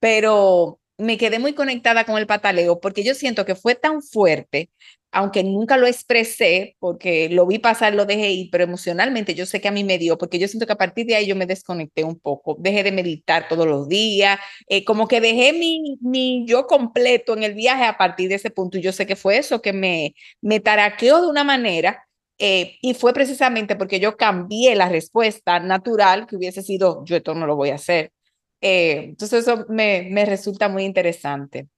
[0.00, 4.70] Pero me quedé muy conectada con el pataleo porque yo siento que fue tan fuerte
[5.10, 9.60] aunque nunca lo expresé porque lo vi pasar, lo dejé ir, pero emocionalmente yo sé
[9.60, 11.46] que a mí me dio, porque yo siento que a partir de ahí yo me
[11.46, 16.44] desconecté un poco, dejé de meditar todos los días, eh, como que dejé mi, mi
[16.46, 19.38] yo completo en el viaje a partir de ese punto y yo sé que fue
[19.38, 22.04] eso que me, me taraqueó de una manera
[22.38, 27.34] eh, y fue precisamente porque yo cambié la respuesta natural que hubiese sido, yo esto
[27.34, 28.12] no lo voy a hacer.
[28.60, 31.68] Eh, entonces eso me, me resulta muy interesante.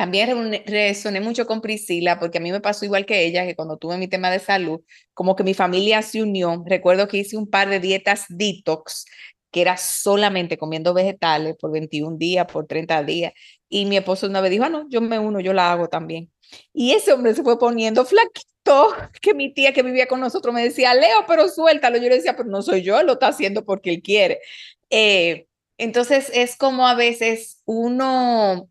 [0.00, 3.76] También resoné mucho con Priscila porque a mí me pasó igual que ella, que cuando
[3.76, 4.80] tuve mi tema de salud,
[5.12, 6.64] como que mi familia se unió.
[6.66, 9.04] Recuerdo que hice un par de dietas detox,
[9.50, 13.34] que era solamente comiendo vegetales por 21 días, por 30 días.
[13.68, 16.30] Y mi esposo una vez dijo, ah, no, yo me uno, yo la hago también.
[16.72, 20.62] Y ese hombre se fue poniendo flaquito, que mi tía que vivía con nosotros me
[20.62, 21.98] decía, Leo, pero suéltalo.
[21.98, 24.40] Yo le decía, pero no soy yo, lo está haciendo porque él quiere.
[24.88, 28.70] Eh, entonces es como a veces uno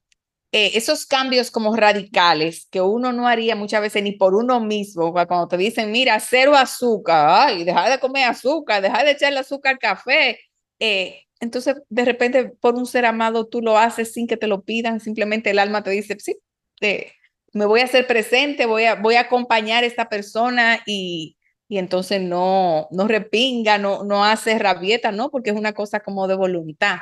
[0.52, 5.14] eh, esos cambios como radicales que uno no haría muchas veces ni por uno mismo,
[5.14, 9.74] cuando te dicen, mira, cero azúcar, ay, deja de comer azúcar, deja de echarle azúcar
[9.74, 10.40] al café.
[10.80, 14.64] Eh, entonces, de repente, por un ser amado, tú lo haces sin que te lo
[14.64, 16.38] pidan, simplemente el alma te dice, sí,
[16.82, 17.12] eh,
[17.54, 21.78] me voy a hacer presente, voy a, voy a acompañar a esta persona y, y
[21.78, 25.30] entonces no, no repinga, no, no hace rabieta, ¿no?
[25.30, 26.98] Porque es una cosa como de voluntad.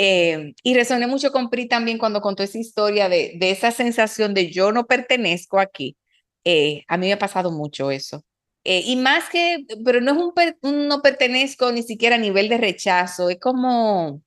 [0.00, 4.32] Eh, y resoné mucho con Pri también cuando contó esa historia de, de esa sensación
[4.32, 5.96] de yo no pertenezco aquí.
[6.44, 8.24] Eh, a mí me ha pasado mucho eso.
[8.62, 12.58] Eh, y más que, pero no es un, no pertenezco ni siquiera a nivel de
[12.58, 14.22] rechazo, es como,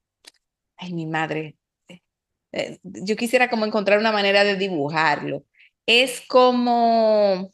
[0.78, 1.56] ay, mi madre,
[2.84, 5.46] yo quisiera como encontrar una manera de dibujarlo.
[5.86, 7.54] Es como,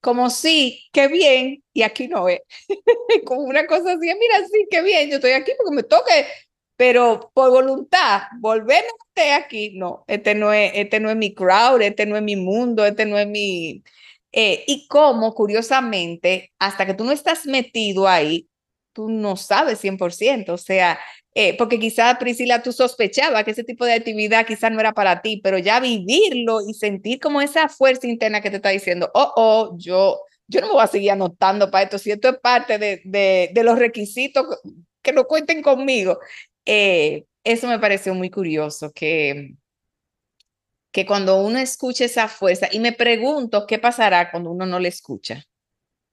[0.00, 2.40] como sí, qué bien, y aquí no es.
[3.26, 6.26] como una cosa así, mira, sí, qué bien, yo estoy aquí porque me toque
[6.76, 8.88] pero por voluntad, volverme
[9.36, 12.84] aquí, no, este no, es, este no es mi crowd, este no es mi mundo,
[12.84, 13.82] este no es mi...
[14.32, 18.48] Eh, y como, curiosamente, hasta que tú no estás metido ahí,
[18.92, 20.98] tú no sabes 100%, o sea,
[21.34, 25.22] eh, porque quizás Priscila tú sospechabas que ese tipo de actividad quizás no era para
[25.22, 29.32] ti, pero ya vivirlo y sentir como esa fuerza interna que te está diciendo, oh,
[29.36, 32.78] oh, yo, yo no me voy a seguir anotando para esto, si esto es parte
[32.78, 34.46] de, de, de los requisitos,
[35.02, 36.18] que no cuenten conmigo.
[36.66, 39.54] Eh, eso me pareció muy curioso, que,
[40.92, 44.88] que cuando uno escucha esa fuerza, y me pregunto qué pasará cuando uno no le
[44.88, 45.44] escucha,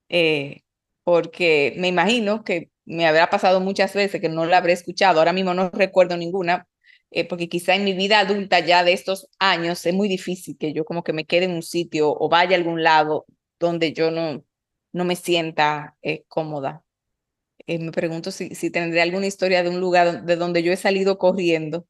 [0.08, 0.62] eh,
[1.04, 5.32] porque me imagino que me habrá pasado muchas veces que no la habré escuchado, ahora
[5.32, 6.68] mismo no recuerdo ninguna,
[7.12, 10.72] eh, porque quizá en mi vida adulta ya de estos años es muy difícil que
[10.72, 13.26] yo como que me quede en un sitio o vaya a algún lado
[13.58, 14.44] donde yo no,
[14.92, 15.96] no me sienta
[16.28, 16.84] cómoda.
[17.66, 20.76] Eh, me pregunto si, si tendré alguna historia de un lugar de donde yo he
[20.76, 21.86] salido corriendo,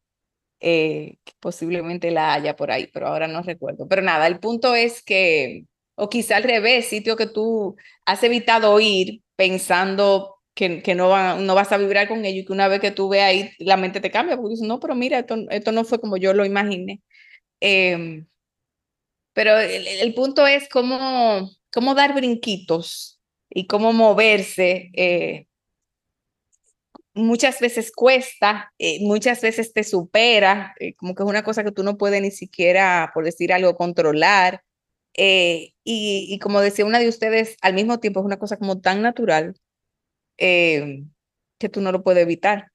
[0.61, 3.89] eh, posiblemente la haya por ahí, pero ahora no recuerdo.
[3.89, 8.79] Pero nada, el punto es que, o quizá al revés, sitio que tú has evitado
[8.81, 12.69] ir pensando que, que no, va, no vas a vibrar con ello y que una
[12.69, 15.37] vez que tú veas ahí, la mente te cambia, porque dices, no, pero mira, esto,
[15.51, 17.03] esto no fue como yo lo imaginé.
[17.61, 18.27] Em,
[19.33, 25.47] pero el, el, punto es cómo, cómo dar brinquitos y cómo moverse eh,
[27.15, 31.73] muchas veces cuesta, eh, muchas veces te supera, eh, como que es una cosa que
[31.73, 34.63] tú no puedes ni siquiera, por decir algo, controlar.
[35.15, 39.03] Eh, y, como decía una de ustedes, al mismo tiempo es una cosa como tan
[39.03, 39.57] natural
[40.39, 41.05] eh,
[41.59, 42.71] que tú no lo puedes evitar.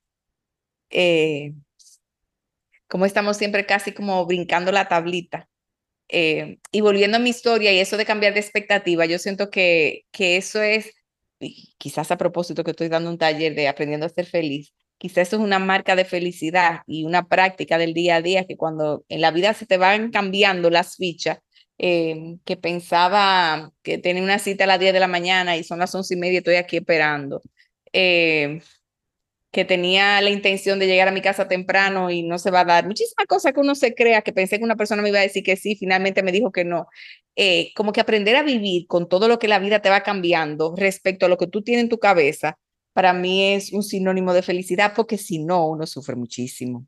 [2.88, 5.50] Como estamos siempre casi como brincando la tablita.
[6.10, 10.38] y volviendo a mi historia y eso de cambiar de expectativa, yo siento que, que
[10.38, 10.94] eso es,
[11.78, 15.38] quizás a propósito que estoy dando un taller de aprendiendo a ser feliz, quizás eso
[15.38, 19.22] es una marca de felicidad y una práctica del día a día que cuando en
[19.22, 21.40] la vida se te van cambiando las fichas,
[21.78, 25.80] Em, que pensaba que tenía una cita a las 10 de la mañana y son
[25.80, 27.42] las 11 y media, estoy aquí esperando.
[27.92, 28.62] Em,
[29.56, 32.66] que tenía la intención de llegar a mi casa temprano y no se va a
[32.66, 32.86] dar.
[32.86, 35.44] Muchísimas cosas que uno se crea, que pensé que una persona me iba a decir
[35.44, 36.88] que sí, finalmente me dijo que no.
[37.38, 40.76] Eh, como que aprender a vivir con todo lo que la vida te va cambiando
[40.76, 42.60] respecto a lo que tú tienes en tu cabeza,
[42.92, 46.86] para mí es un sinónimo de felicidad, porque si no, uno sufre muchísimo.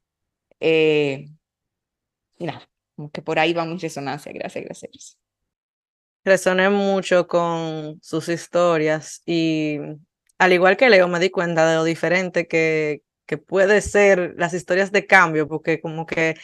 [0.60, 1.28] Eh,
[2.38, 5.18] mira, como que por ahí va mi resonancia, gracias, gracias.
[6.26, 9.78] Resoné mucho con sus historias y
[10.38, 14.54] al igual que Leo me di cuenta de lo diferente que, que puede ser las
[14.54, 16.36] historias de cambio, porque como que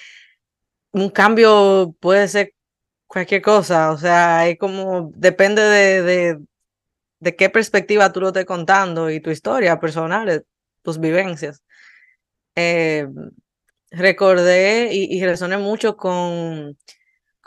[0.91, 2.53] un cambio puede ser
[3.07, 6.37] cualquier cosa, o sea, hay como, depende de,
[7.19, 10.45] de, qué perspectiva tú lo estés contando y tu historia personal,
[10.83, 11.63] tus vivencias.
[12.55, 13.07] Eh,
[13.91, 16.77] recordé y, y, resoné mucho con,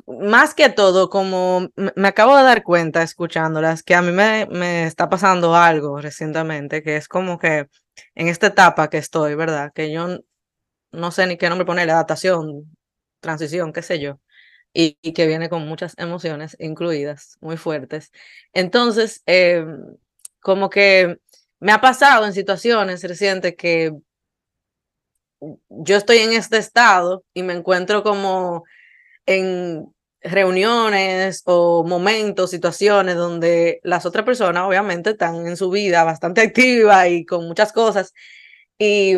[0.06, 4.84] más que todo, como me acabo de dar cuenta escuchándolas, que a mí me, me
[4.86, 7.66] está pasando algo recientemente, que es como que
[8.14, 9.72] en esta etapa que estoy, ¿verdad?
[9.74, 10.18] Que yo
[10.92, 12.76] no sé ni qué nombre ponerle, adaptación,
[13.20, 14.20] transición, qué sé yo,
[14.72, 18.12] y, que viene con muchas emociones incluidas, muy fuertes.
[18.52, 19.64] Entonces, eh,
[20.40, 21.18] como que
[21.60, 23.92] me ha pasado en situaciones recientes que
[25.68, 28.64] yo estoy en este estado y me encuentro como
[29.26, 29.94] en
[30.26, 37.08] reuniones o momentos, situaciones donde las otras personas obviamente están en su vida bastante activa
[37.08, 38.12] y con muchas cosas
[38.78, 39.14] y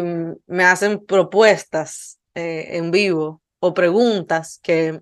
[0.47, 5.01] me hacen propuestas eh, en vivo o preguntas que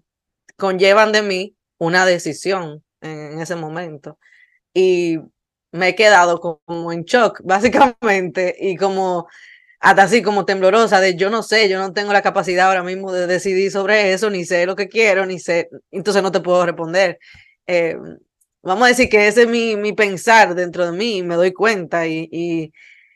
[0.57, 4.19] conllevan de mí una decisión en ese momento.
[4.73, 5.19] Y
[5.73, 9.29] me he quedado como en shock, básicamente, y como
[9.87, 13.13] hasta así como temblorosa de yo no sé, yo no tengo la capacidad ahora mismo
[13.13, 16.67] de decidir sobre eso, ni sé lo que quiero, ni sé, entonces no te puedo
[16.67, 17.21] responder.
[17.69, 17.97] Eh,
[18.65, 22.05] vamos a decir que ese es mi, mi pensar dentro de mí, me doy cuenta
[22.05, 22.73] y, y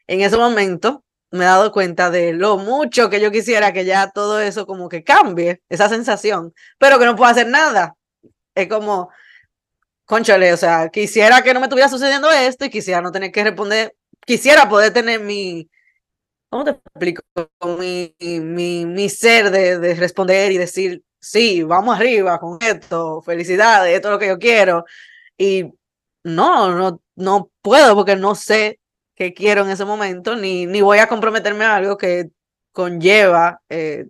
[0.06, 1.02] en ese momento
[1.32, 4.88] me he dado cuenta de lo mucho que yo quisiera que ya todo eso como
[4.88, 7.96] que cambie, esa sensación, pero que no puedo hacer nada.
[8.54, 9.10] Es como,
[10.04, 13.42] conchale, o sea, quisiera que no me estuviera sucediendo esto y quisiera no tener que
[13.42, 15.68] responder, quisiera poder tener mi,
[16.50, 17.22] ¿cómo te explico?
[17.78, 23.94] Mi, mi, mi ser de, de, responder y decir, sí, vamos arriba con esto, felicidades,
[23.94, 24.84] esto es lo que yo quiero.
[25.38, 25.72] Y
[26.24, 28.80] no, no, no puedo porque no sé
[29.14, 32.30] qué quiero en ese momento, ni, ni voy a comprometerme a algo que
[32.72, 34.06] conlleva eh,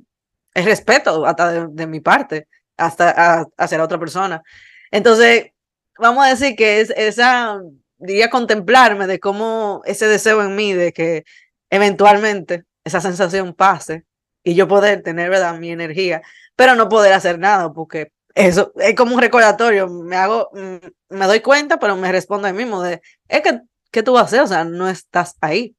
[0.54, 4.42] el respeto hasta de, de, mi parte, hasta a, hacia la otra persona.
[4.90, 5.50] Entonces,
[5.98, 7.60] vamos a decir que es esa,
[7.98, 11.24] diría contemplarme de cómo ese deseo en mí de que
[11.70, 14.04] eventualmente esa sensación pase
[14.42, 16.22] y yo poder tener, ¿verdad?, mi energía,
[16.56, 21.26] pero no poder hacer nada porque eso es como un recordatorio, me hago, mm, me
[21.26, 24.26] doy cuenta, pero me respondo a mí mismo de, es que, ¿qué tú vas a
[24.26, 24.40] hacer?
[24.40, 25.76] O sea, no estás ahí.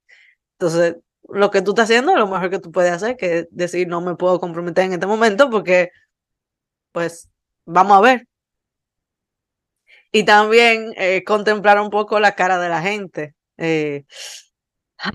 [0.60, 0.98] Entonces,
[1.30, 4.02] lo que tú estás haciendo es lo mejor que tú puedes hacer, que decir, no
[4.02, 5.92] me puedo comprometer en este momento porque,
[6.92, 7.30] pues,
[7.66, 8.28] vamos a ver.
[10.12, 13.34] Y también eh, contemplar un poco la cara de la gente.
[13.58, 14.04] Eh,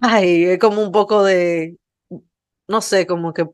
[0.03, 1.77] Ay, es como un poco de,
[2.68, 3.46] no sé, como que,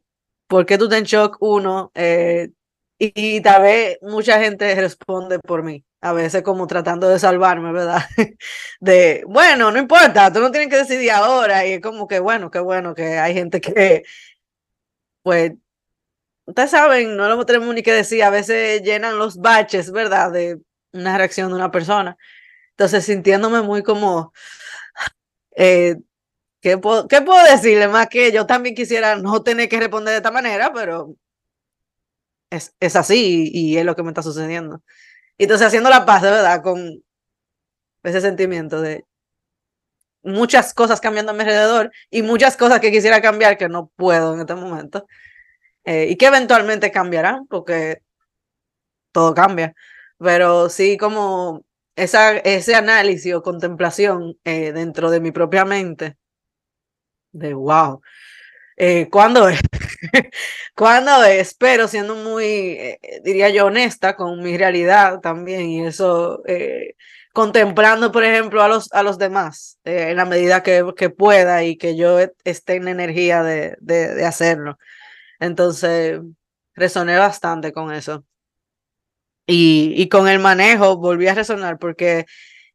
[0.48, 1.36] ¿por qué tú te en shock?
[1.40, 2.50] Uno, eh,
[2.98, 8.02] y, tal vez mucha gente responde por mí, a veces como tratando de salvarme, ¿verdad?
[8.80, 12.50] De, bueno, no importa, tú no tienes que decidir ahora, y es como que, bueno,
[12.50, 14.04] qué bueno que hay gente que,
[15.22, 15.52] pues,
[16.46, 20.32] ustedes saben, no lo tenemos ni que decir, a veces llenan los baches, ¿verdad?
[20.32, 20.60] De
[20.92, 22.16] una reacción de una persona.
[22.72, 24.32] Entonces, sintiéndome muy como...
[25.56, 25.96] Eh,
[26.62, 30.18] ¿Qué puedo, ¿Qué puedo decirle más que yo también quisiera no tener que responder de
[30.18, 31.16] esta manera, pero
[32.50, 34.82] es, es así y, es lo que me está sucediendo?
[35.38, 37.02] Y entonces haciendo la paz, de verdad, con
[38.04, 39.04] ese sentimiento de
[40.22, 44.34] muchas cosas cambiando a mi alrededor y muchas cosas que quisiera cambiar que no puedo
[44.34, 45.06] en este momento
[45.84, 48.02] eh, y que eventualmente cambiarán porque
[49.12, 49.74] todo cambia.
[50.18, 51.64] Pero sí como
[51.96, 56.16] esa, ese análisis o contemplación eh, dentro de mi propia mente
[57.32, 58.00] de wow.
[58.76, 59.60] Eh, ¿Cuándo es?
[60.74, 61.54] ¿Cuándo es?
[61.54, 66.94] Pero siendo muy, eh, diría yo, honesta con mi realidad también y eso, eh,
[67.32, 71.64] contemplando, por ejemplo, a los, a los demás eh, en la medida que, que, pueda
[71.64, 74.78] y que yo esté en energía de, de, de hacerlo.
[75.40, 76.20] Entonces,
[76.74, 78.24] resoné bastante con eso.
[79.46, 82.26] Y, y con el manejo volví a resonar porque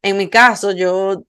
[0.01, 1.23] en mi caso yo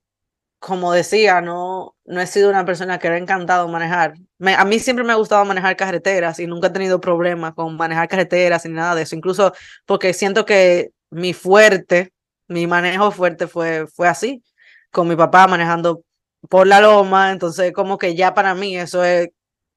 [0.59, 4.15] como decía, no, no he sido una persona que le ha encantado manejar.
[4.57, 8.09] a mí siempre me ha gustado manejar carreteras y nunca he tenido problemas con manejar
[8.09, 9.15] carreteras ni nada de eso.
[9.17, 9.53] Incluso
[9.87, 12.13] porque siento que mi fuerte,
[12.49, 14.43] mi manejo fuerte fue, fue así,
[14.91, 16.03] con mi papá manejando
[16.49, 17.33] por la loma.
[17.33, 19.29] Entonces, como que ya para mí eso es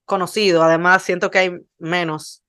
[0.04, 0.62] conocido.
[0.62, 2.42] Además, siento que hay menos,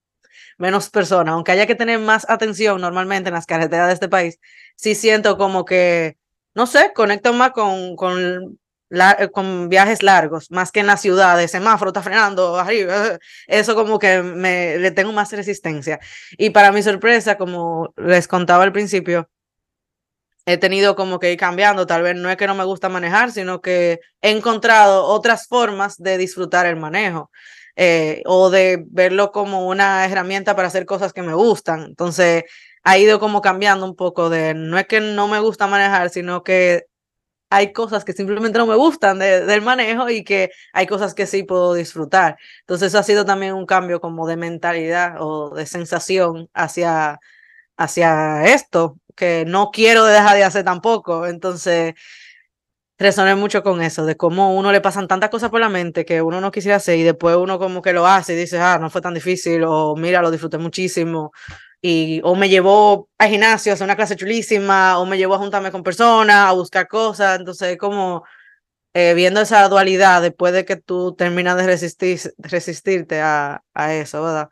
[0.57, 1.33] menos personas.
[1.33, 4.39] Aunque haya que tener más atención normalmente en las carreteras de este país,
[4.75, 6.17] sí siento como que
[6.55, 11.47] no sé, conecto más con, la, con viajes largos, más que en la ciudad, de
[11.47, 15.99] semáforo está frenando arriba, eso como que me, le tengo más resistencia.
[16.37, 19.29] Y para mi sorpresa, como les contaba al principio,
[20.45, 23.31] he tenido como que ir cambiando, tal vez no es que no me gusta manejar,
[23.31, 27.31] sino que he encontrado otras formas de disfrutar el manejo.
[27.75, 31.85] Eh, o de verlo como una herramienta para hacer cosas que me gustan.
[31.85, 32.43] Entonces,
[32.83, 36.43] ha ido como cambiando un poco de, no es que no me gusta manejar, sino
[36.43, 36.85] que
[37.49, 41.43] hay cosas que simplemente no me gustan del manejo y que hay cosas que sí
[41.43, 42.37] puedo disfrutar.
[42.61, 47.19] Entonces eso ha sido también un cambio como de mentalidad o de sensación hacia,
[47.77, 51.27] hacia esto, que no quiero dejar de hacer tampoco.
[51.27, 51.93] Entonces
[52.97, 56.21] resoné mucho con eso, de cómo uno le pasan tantas cosas por la mente que
[56.21, 58.89] uno no quisiera hacer y después uno como que lo hace y dice, ah, no
[58.89, 61.31] fue tan difícil o mira, lo disfruté muchísimo
[61.85, 65.39] y o me llevó al gimnasio a hacer una clase chulísima, o me llevó a
[65.39, 68.23] juntarme con personas, a buscar cosas, entonces como
[68.93, 74.23] eh, viendo esa dualidad después de que tú terminas de resistir, resistirte a, a eso,
[74.23, 74.49] ¿verdad?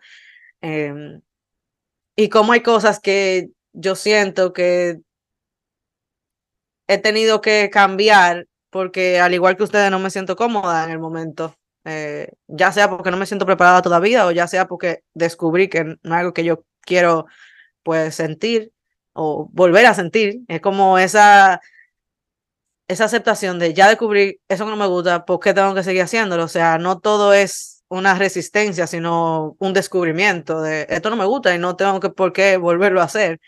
[0.61, 1.21] Em,
[2.15, 4.99] y como hay cosas que yo siento que
[6.87, 10.99] he tenido que cambiar porque al igual que ustedes no me siento cómoda en el
[10.99, 11.55] momento.
[11.85, 15.83] Eh, ya sea porque no me siento preparada todavía o ya sea porque descubrí que
[15.83, 17.25] no es algo que yo quiero
[17.83, 18.71] pues sentir
[19.13, 20.41] o volver a sentir.
[20.47, 21.61] Es como esa,
[22.87, 26.03] esa aceptación de ya descubrí eso que no me gusta, ¿por qué tengo que seguir
[26.03, 26.43] haciéndolo?
[26.45, 31.53] O sea, no todo es una resistencia, sino un descubrimiento de esto no me gusta
[31.53, 33.39] y no tengo que por qué volverlo a hacer.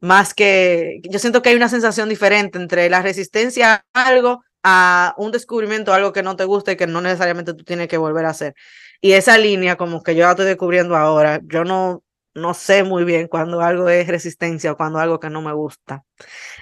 [0.00, 5.14] Más que yo siento que hay una sensación diferente entre la resistencia a algo a
[5.18, 8.24] un descubrimiento, algo que no te gusta y que no necesariamente tú tienes que volver
[8.26, 8.54] a hacer.
[9.00, 12.01] Y esa línea como que yo la estoy descubriendo ahora, yo no,
[12.34, 16.04] no sé muy bien cuando algo es resistencia o cuando algo que no me gusta.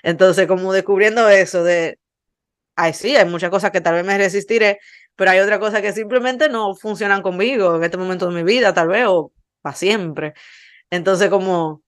[0.03, 1.99] Entonces, como descubriendo eso de,
[2.77, 4.81] ay, sí, hay muchas cosas que tal vez me resistiré,
[5.17, 8.75] pero hay otras cosas que simplemente no funcionan conmigo en este momento de mi vida,
[8.75, 10.35] tal vez, o para siempre.
[10.91, 11.83] Entonces, como,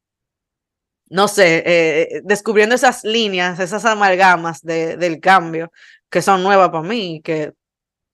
[1.11, 5.70] no sé, eh, descubriendo esas líneas, esas amalgamas de, del cambio
[6.11, 7.53] que son nuevas para mí, que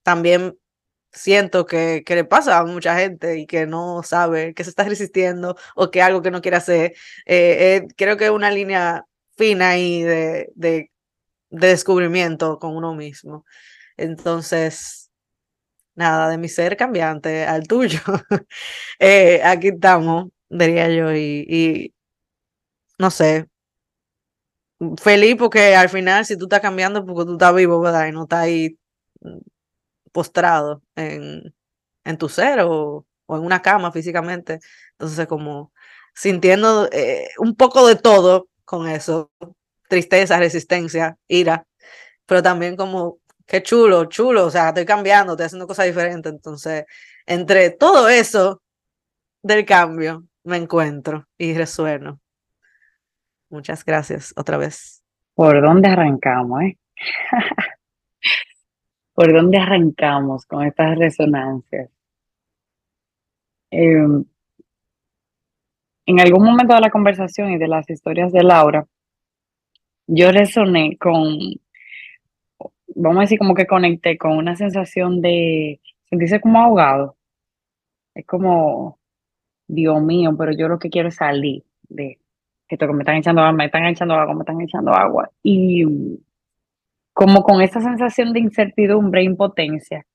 [0.03, 0.57] también
[1.19, 4.83] siento que, que, le pasa a mucha gente y que no sabe que se está
[4.85, 6.93] resistiendo o que algo que no quiere hacer.
[7.25, 9.05] Eh, eh, creo que es una línea
[9.37, 10.91] fina ahí de, de,
[11.49, 13.45] de, descubrimiento con uno mismo.
[13.97, 15.11] Entonces,
[15.95, 17.99] nada, de mi ser cambiante al tuyo.
[18.99, 21.93] eh, aquí estamos, diría yo, y, y
[22.97, 23.47] no sé.
[25.01, 28.07] Feliz porque al final si tú estás cambiando porque tú estás vivo, ¿verdad?
[28.07, 28.77] Y no estás ahí
[30.11, 31.53] postrado en,
[32.03, 34.59] en tu ser o, en una cama físicamente.
[34.91, 35.71] Entonces, como
[36.13, 39.31] sintiendo eh, un poco de todo con eso,
[39.87, 41.65] tristeza, resistencia, ira,
[42.25, 46.31] pero también como, qué chulo, chulo, o sea, estoy cambiando, estoy haciendo cosas diferentes.
[46.31, 46.85] Entonces,
[47.25, 48.61] entre todo eso
[49.41, 52.19] del cambio, me encuentro y resueno.
[53.49, 55.03] Muchas gracias otra vez.
[55.33, 56.77] ¿Por dónde arrancamos, eh?
[59.19, 61.89] ¿Por dónde arrancamos con estas resonancias?
[63.69, 64.23] Em,
[66.05, 68.87] en algún momento de la conversación y de las historias de Laura,
[70.07, 71.37] yo resoné con,
[72.95, 77.17] vamos a decir, como que conecté con una sensación de sentirse como ahogado.
[78.15, 78.99] Es como,
[79.67, 82.19] Dios mío, pero yo lo que quiero es salir de
[82.69, 85.29] esto que me están echando agua, me están echando agua, me están echando agua.
[85.43, 85.83] Y
[87.19, 90.05] como con esa sensación de incertidumbre impotencia.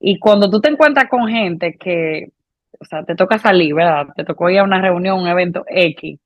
[0.00, 2.30] Y cuando tú te encuentras con gente que,
[2.80, 4.06] o sea, te toca salir, ¿verdad?
[4.16, 6.18] Te tocó ir a una reunión, un evento X,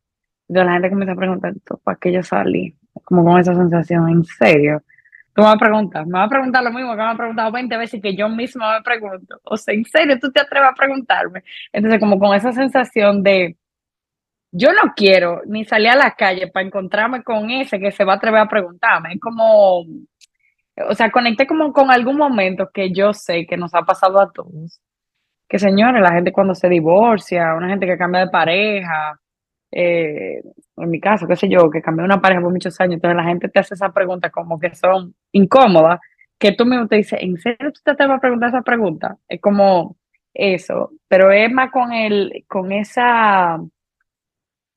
[0.49, 2.73] entonces la gente comienza a preguntar, ¿para qué yo salí?
[3.03, 4.81] Como con esa sensación, en serio.
[5.35, 7.51] Tú me vas a preguntar, me vas a preguntar lo mismo que me has preguntado
[7.51, 9.41] 20 veces y que yo misma me pregunto.
[9.43, 11.43] O sea, ¿en serio tú te atreves a preguntarme?
[11.73, 13.57] Entonces, como con esa sensación de,
[14.53, 18.15] yo no quiero ni salir a la calle para encontrarme con ese que se va
[18.15, 19.15] a atrever a preguntarme.
[19.15, 19.85] Es como,
[20.89, 24.31] o sea, conecté como con algún momento que yo sé que nos ha pasado a
[24.33, 24.81] todos.
[25.49, 29.19] Que señores, la gente cuando se divorcia, una gente que cambia de pareja,
[29.71, 30.43] eh,
[30.77, 33.25] en mi caso, qué sé yo, que cambié una pareja por muchos años, entonces la
[33.25, 36.01] gente te hace esa pregunta como que son incómodas,
[36.39, 39.17] que tú mismo te dices, ¿en serio tú te vas a preguntar esa pregunta?
[39.29, 39.97] Es como
[40.35, 43.61] eso, pero es más con el, con esa,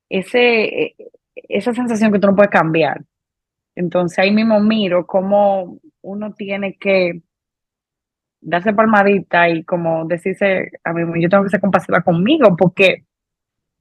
[0.10, 0.96] ese,
[1.36, 3.02] esa sensación que tú no puedes cambiar.
[3.76, 7.22] Entonces ahí mismo miro cómo uno tiene que
[8.42, 13.06] darse palmadita y como decirse a mí, yo tengo que ser compasiva conmigo, porque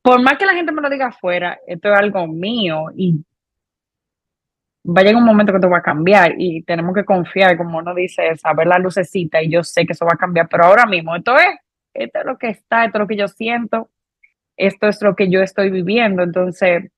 [0.03, 3.25] por más que la gente me lo diga afuera, esto es algo mío y
[4.87, 7.79] va a llegar un momento que esto va a cambiar y tenemos que confiar, como
[7.79, 10.87] uno dice, saber la lucecita y yo sé que eso va a cambiar, pero ahora
[10.87, 11.57] mismo esto es,
[11.95, 13.91] esto es lo que está, esto es lo que yo siento,
[14.57, 16.91] esto es lo que yo estoy viviendo, entonces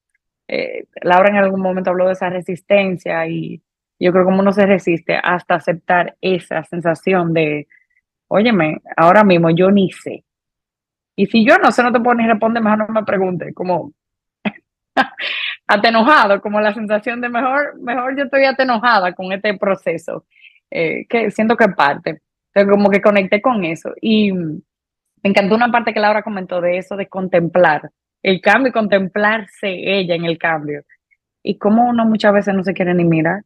[0.48, 3.62] eh, Laura en algún momento habló de esa resistencia y
[3.98, 7.68] yo creo que uno se resiste hasta aceptar esa sensación de,
[8.28, 10.24] óyeme, ahora mismo yo ni sé,
[11.16, 13.92] y si yo no sé, no te puedo ni responder, mejor no me pregunte, como
[15.66, 20.26] atenojado, como la sensación de mejor, mejor yo estoy atenojada con este proceso,
[20.70, 22.22] eh, que siento que parte.
[22.54, 23.92] Entonces, como que conecté con eso.
[24.00, 24.60] Y me
[25.22, 27.90] encantó una parte que Laura comentó de eso, de contemplar
[28.22, 30.82] el cambio y contemplarse ella en el cambio.
[31.42, 33.42] Y cómo uno muchas veces no se quiere ni mirar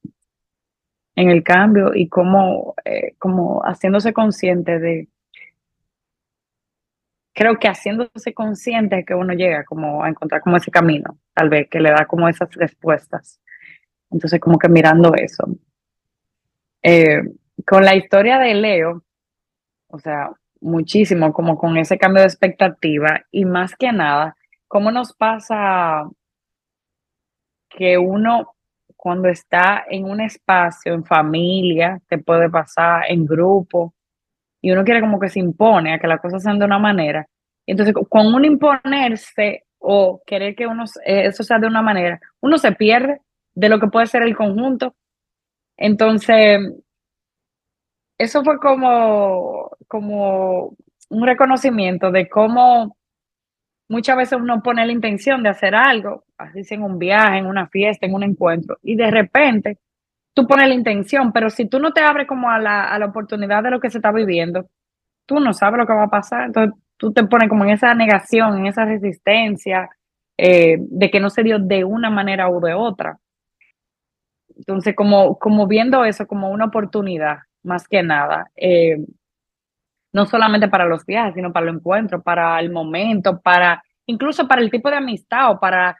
[1.17, 5.09] en el cambio y cómo, eh, como haciéndose consciente de
[7.37, 11.69] creo que haciéndose consciente que uno llega como a encontrar como ese camino, tal vez,
[11.69, 13.41] que le da como esas respuestas.
[14.11, 15.47] Entonces, como que mirando eso.
[16.83, 17.23] Eh,
[17.67, 19.03] con la historia de Leo,
[19.89, 24.35] o sea, muchísimo, como con ese cambio de expectativa y más que nada,
[24.67, 26.09] ¿cómo nos pasa
[27.69, 28.56] que uno
[28.97, 33.95] cuando está en un espacio, en familia, te puede pasar en grupo,
[34.61, 37.29] y uno quiere como que se impone a que las cosas sean de una manera.
[37.67, 42.59] Entonces, con uno imponerse o querer que uno, eh, eso sea de una manera, uno
[42.59, 43.21] se pierde
[43.55, 44.95] de lo que puede ser el conjunto.
[45.77, 46.61] Entonces,
[48.19, 50.75] eso fue como, como
[51.11, 52.96] un reconocimiento de cómo
[53.89, 57.47] muchas veces uno pone la intención de hacer algo, así sea en un viaje, en
[57.47, 59.79] una fiesta, en un encuentro, y de repente
[60.35, 63.07] tú pones la intención, pero si tú no te abres como a la, a la
[63.07, 64.67] oportunidad de lo que se está viviendo,
[65.27, 66.47] tú no sabes lo que va a pasar.
[66.47, 69.89] Entonces tú te pones como en esa negación, en esa resistencia
[70.39, 73.19] eh, de que no se dio de una manera u de otra.
[74.57, 78.99] Entonces, como, como viendo eso como una oportunidad, más que nada, eh,
[80.13, 84.63] no solamente para los viajes, sino para el encuentro, para el momento, para incluso para
[84.63, 85.97] el tipo de amistad o para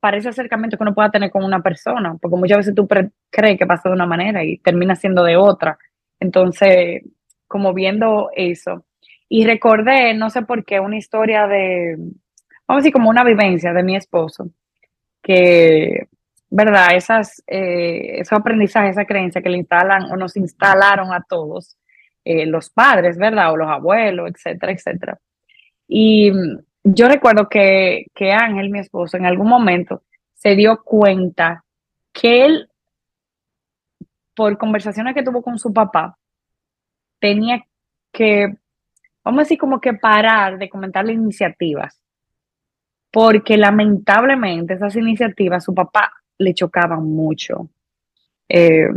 [0.00, 3.58] para ese acercamiento que uno pueda tener con una persona, porque muchas veces tú crees
[3.58, 5.78] que pasa de una manera y termina siendo de otra.
[6.18, 7.02] Entonces,
[7.46, 8.84] como viendo eso,
[9.28, 11.96] y recordé, no sé por qué, una historia de,
[12.66, 14.50] vamos a decir, como una vivencia de mi esposo,
[15.22, 16.08] que,
[16.50, 16.94] ¿verdad?
[16.94, 21.76] Esas, eh, esos aprendizajes, esa creencia que le instalan o nos instalaron a todos,
[22.30, 23.50] eh, los padres, ¿verdad?
[23.50, 25.18] O los abuelos, etcétera, etcétera.
[25.88, 26.30] Y
[26.84, 30.02] yo recuerdo que, que Ángel, mi esposo, en algún momento
[30.34, 31.64] se dio cuenta
[32.12, 32.68] que él,
[34.34, 36.18] por conversaciones que tuvo con su papá,
[37.18, 37.64] tenía
[38.12, 38.54] que,
[39.24, 41.98] vamos a decir, como que parar de comentarle iniciativas,
[43.10, 47.70] porque lamentablemente esas iniciativas su papá le chocaban mucho.
[48.50, 48.88] Eh,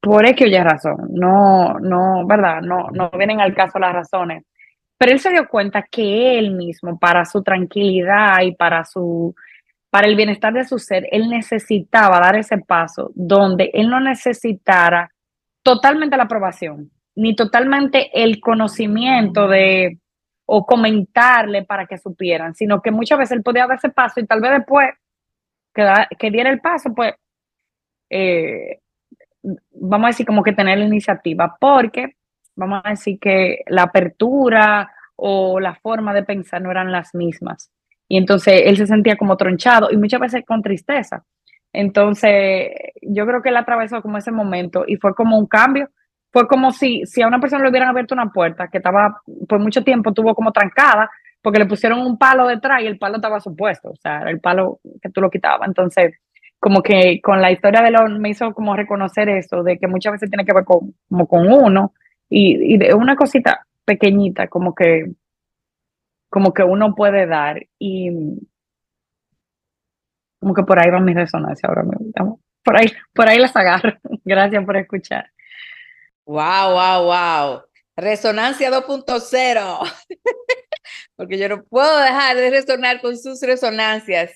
[0.00, 2.60] por aquella razón, no, no, ¿verdad?
[2.62, 4.44] No, no vienen al caso las razones
[4.98, 9.34] pero él se dio cuenta que él mismo, para su tranquilidad y para su
[9.90, 15.10] para el bienestar de su ser, él necesitaba dar ese paso donde él no necesitara
[15.62, 19.98] totalmente la aprobación, ni totalmente el conocimiento de
[20.44, 24.26] o comentarle para que supieran, sino que muchas veces él podía dar ese paso y
[24.26, 24.90] tal vez después
[25.72, 25.86] que,
[26.18, 27.14] que diera el paso, pues
[28.10, 28.80] eh,
[29.72, 32.16] vamos a decir como que tener la iniciativa, porque
[32.56, 37.70] vamos a decir que la apertura o la forma de pensar no eran las mismas.
[38.08, 41.24] Y entonces él se sentía como tronchado y muchas veces con tristeza.
[41.72, 42.70] Entonces
[43.02, 45.90] yo creo que él atravesó como ese momento y fue como un cambio.
[46.30, 49.58] Fue como si, si a una persona le hubieran abierto una puerta que estaba por
[49.58, 51.10] mucho tiempo, tuvo como trancada
[51.42, 54.40] porque le pusieron un palo detrás y el palo estaba supuesto, o sea, era el
[54.40, 55.68] palo que tú lo quitabas.
[55.68, 56.14] Entonces
[56.60, 60.12] como que con la historia de lo me hizo como reconocer eso, de que muchas
[60.12, 61.94] veces tiene que ver con, como con uno
[62.28, 65.12] y, de una cosita pequeñita, como que,
[66.28, 68.10] como que uno puede dar y
[70.40, 72.40] como que por ahí va mi resonancia ahora mismo.
[72.62, 73.96] Por ahí, por ahí las agarro.
[74.24, 75.30] Gracias por escuchar.
[76.26, 77.62] Wow, wow, wow.
[77.96, 79.92] Resonancia 2.0.
[81.16, 84.32] Porque yo no puedo dejar de resonar con sus resonancias.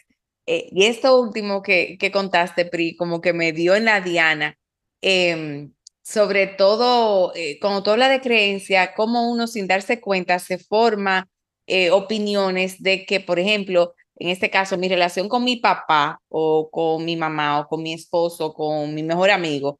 [0.46, 4.58] Eh, y esto último que, que contaste, Pri, como que me dio en la diana,
[5.00, 5.72] em,
[6.02, 11.28] sobre todo eh, cuando tú hablas de creencia, cómo uno sin darse cuenta se forma
[11.66, 16.70] eh, opiniones de que, por ejemplo, en este caso, mi relación con mi papá o
[16.70, 19.78] con mi mamá o con mi esposo, o con mi mejor amigo,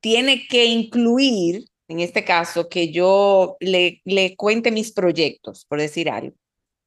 [0.00, 6.10] tiene que incluir, en este caso, que yo le, le cuente mis proyectos, por decir
[6.10, 6.36] algo.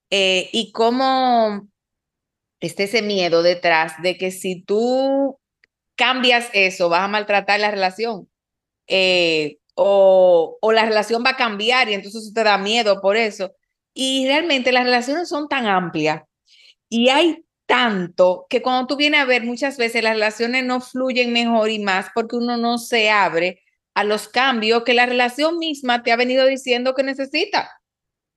[0.09, 1.67] y cómo
[2.59, 5.39] este ese miedo detrás de que si tú
[5.95, 8.29] cambias eso, vas a maltratar la relación.
[8.87, 13.53] Eh, o, o la relación va a cambiar y entonces te da miedo por eso.
[13.93, 16.23] Y realmente las relaciones son tan amplias
[16.89, 21.33] y hay tanto que cuando tú vienes a ver muchas veces las relaciones no fluyen
[21.33, 23.61] mejor y más porque uno no se abre
[23.93, 27.69] a los cambios que la relación misma te ha venido diciendo que necesita.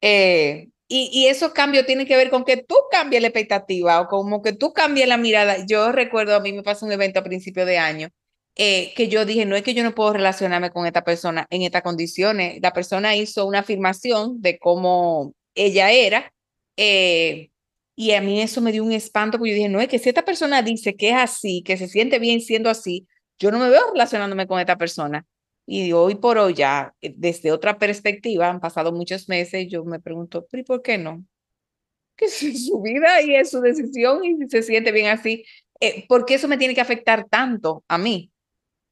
[0.01, 4.09] Eh, y, y esos cambios tienen que ver con que tú cambies la expectativa o
[4.09, 5.65] como que tú cambies la mirada.
[5.67, 8.09] Yo recuerdo, a mí me pasó un evento a principio de año
[8.57, 11.63] eh, que yo dije, no es que yo no puedo relacionarme con esta persona en
[11.63, 12.59] estas condiciones.
[12.61, 16.33] La persona hizo una afirmación de cómo ella era
[16.77, 17.51] eh,
[17.97, 20.09] y a mí eso me dio un espanto porque yo dije, no es que si
[20.09, 23.07] esta persona dice que es así, que se siente bien siendo así,
[23.39, 25.27] yo no me veo relacionándome con esta persona.
[25.73, 30.01] Y hoy por hoy ya, eh, desde otra perspectiva, han pasado muchos meses, yo me
[30.01, 31.25] pregunto, ¿y por qué no?
[32.17, 35.45] Que es su vida y es su decisión y se siente bien así.
[35.79, 38.33] Eh, ¿Por qué eso me tiene que afectar tanto a mí?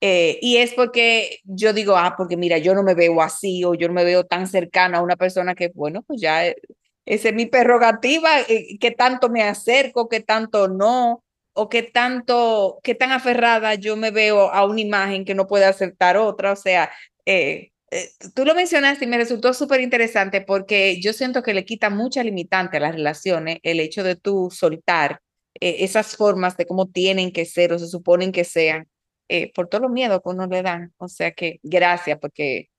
[0.00, 3.74] Eh, y es porque yo digo, ah, porque mira, yo no me veo así o
[3.74, 7.34] yo no me veo tan cercana a una persona que, bueno, pues ya esa es
[7.34, 8.30] mi prerrogativa,
[8.78, 11.24] que tanto me acerco, que tanto no
[11.58, 15.64] o qué tanto, qué tan aferrada yo me veo a una imagen que no puede
[15.64, 16.52] aceptar otra.
[16.52, 16.90] O sea,
[17.26, 21.64] eh, eh, tú lo mencionaste y me resultó súper interesante porque yo siento que le
[21.64, 25.20] quita mucha limitante a las relaciones el hecho de tú soltar
[25.60, 28.88] eh, esas formas de cómo tienen que ser o se suponen que sean
[29.54, 30.94] por todos los miedos que uno le dan.
[30.98, 32.70] O sea que gracias porque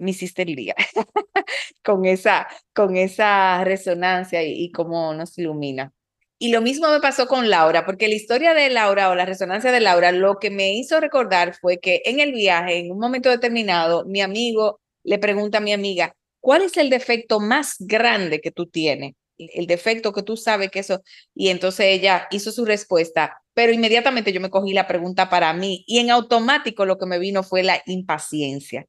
[0.00, 0.74] me hiciste el día
[1.84, 5.92] con, esa, con esa resonancia y, y cómo nos ilumina.
[6.38, 9.72] Y lo mismo me pasó con Laura, porque la historia de Laura o la resonancia
[9.72, 13.30] de Laura, lo que me hizo recordar fue que en el viaje, en un momento
[13.30, 18.50] determinado, mi amigo le pregunta a mi amiga, ¿cuál es el defecto más grande que
[18.50, 19.14] tú tienes?
[19.38, 21.02] El defecto que tú sabes que eso.
[21.34, 25.84] Y entonces ella hizo su respuesta, pero inmediatamente yo me cogí la pregunta para mí
[25.86, 28.86] y en automático lo que me vino fue la impaciencia.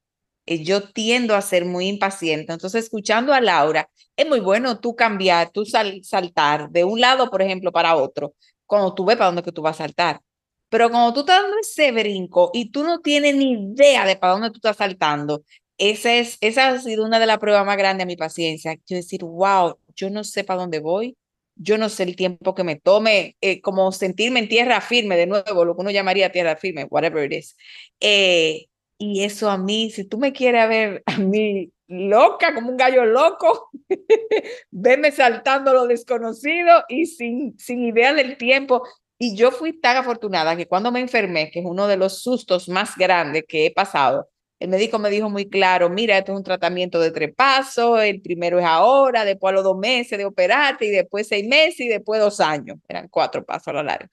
[0.48, 2.54] Eh, yo tiendo a ser muy impaciente.
[2.54, 7.42] Entonces, escuchando a Laura, es muy bueno tú cambiar, tú saltar de un lado, por
[7.42, 8.34] ejemplo, para otro,
[8.66, 10.22] cuando tú ves para dónde que tú vas a saltar.
[10.70, 14.34] Pero cuando tú estás dando ese brinco y tú no tienes ni idea de para
[14.34, 15.44] dónde tú estás saltando,
[15.78, 18.76] esa, es, esa ha sido una de las pruebas más grandes de mi paciencia.
[18.88, 21.18] Yo decir, wow, yo no sé para dónde voy,
[21.56, 25.28] yo no sé el tiempo que me tome, eh, como sentirme en tierra firme, de
[25.28, 27.58] nuevo, lo que uno llamaría tierra firme, whatever it is.
[28.00, 28.67] Eh,
[28.98, 33.06] y eso a mí, si tú me quieres ver a mí loca, como un gallo
[33.06, 33.70] loco,
[34.72, 38.84] veme saltando lo desconocido y sin, sin idea del tiempo.
[39.20, 42.70] Y yo fui tan afortunada que cuando me enfermé, que es uno de los sustos
[42.70, 44.30] más grandes que he pasado,
[44.60, 48.22] el médico me dijo muy claro, mira, esto es un tratamiento de tres pasos, el
[48.22, 51.88] primero es ahora, después a los dos meses de operarte y después seis meses y
[51.88, 52.78] después dos años.
[52.88, 54.10] Eran cuatro pasos a lo largo.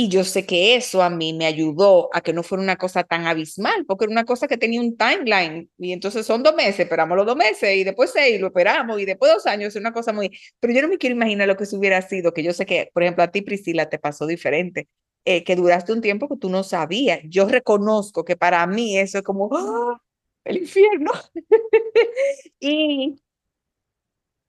[0.00, 3.02] Y yo sé que eso a mí me ayudó a que no fuera una cosa
[3.02, 5.68] tan abismal, porque era una cosa que tenía un timeline.
[5.76, 9.04] Y entonces son dos meses, esperamos los dos meses, y después seis, lo esperamos, y
[9.04, 10.30] después dos años, es una cosa muy...
[10.60, 12.88] Pero yo no me quiero imaginar lo que eso hubiera sido, que yo sé que,
[12.94, 14.86] por ejemplo, a ti, Priscila, te pasó diferente,
[15.24, 17.18] eh, que duraste un tiempo que tú no sabías.
[17.24, 20.00] Yo reconozco que para mí eso es como ¡ah!
[20.44, 21.10] el infierno.
[22.60, 23.20] y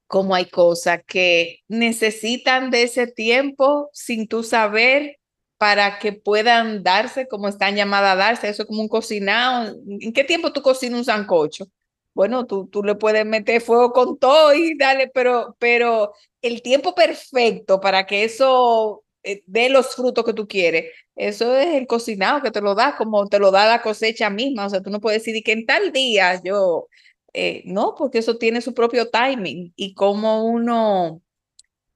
[0.05, 5.18] como hay cosas que necesitan de ese tiempo sin tú saber
[5.59, 9.75] para que puedan darse como están llamadas a darse, eso es como un cocinado.
[10.01, 11.65] ¿En qué tiempo tú cocinas un sancocho?
[12.13, 16.95] Bueno, tú, tú le puedes meter fuego con todo y dale, pero, pero el tiempo
[16.95, 22.41] perfecto para que eso eh, dé los frutos que tú quieres, eso es el cocinado
[22.41, 24.65] que te lo da, como te lo da la cosecha misma.
[24.67, 26.87] O sea, tú no puedes decir que en tal día yo,
[27.33, 31.21] eh, no, porque eso tiene su propio timing y como uno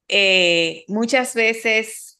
[0.09, 2.12] eh, muchas veces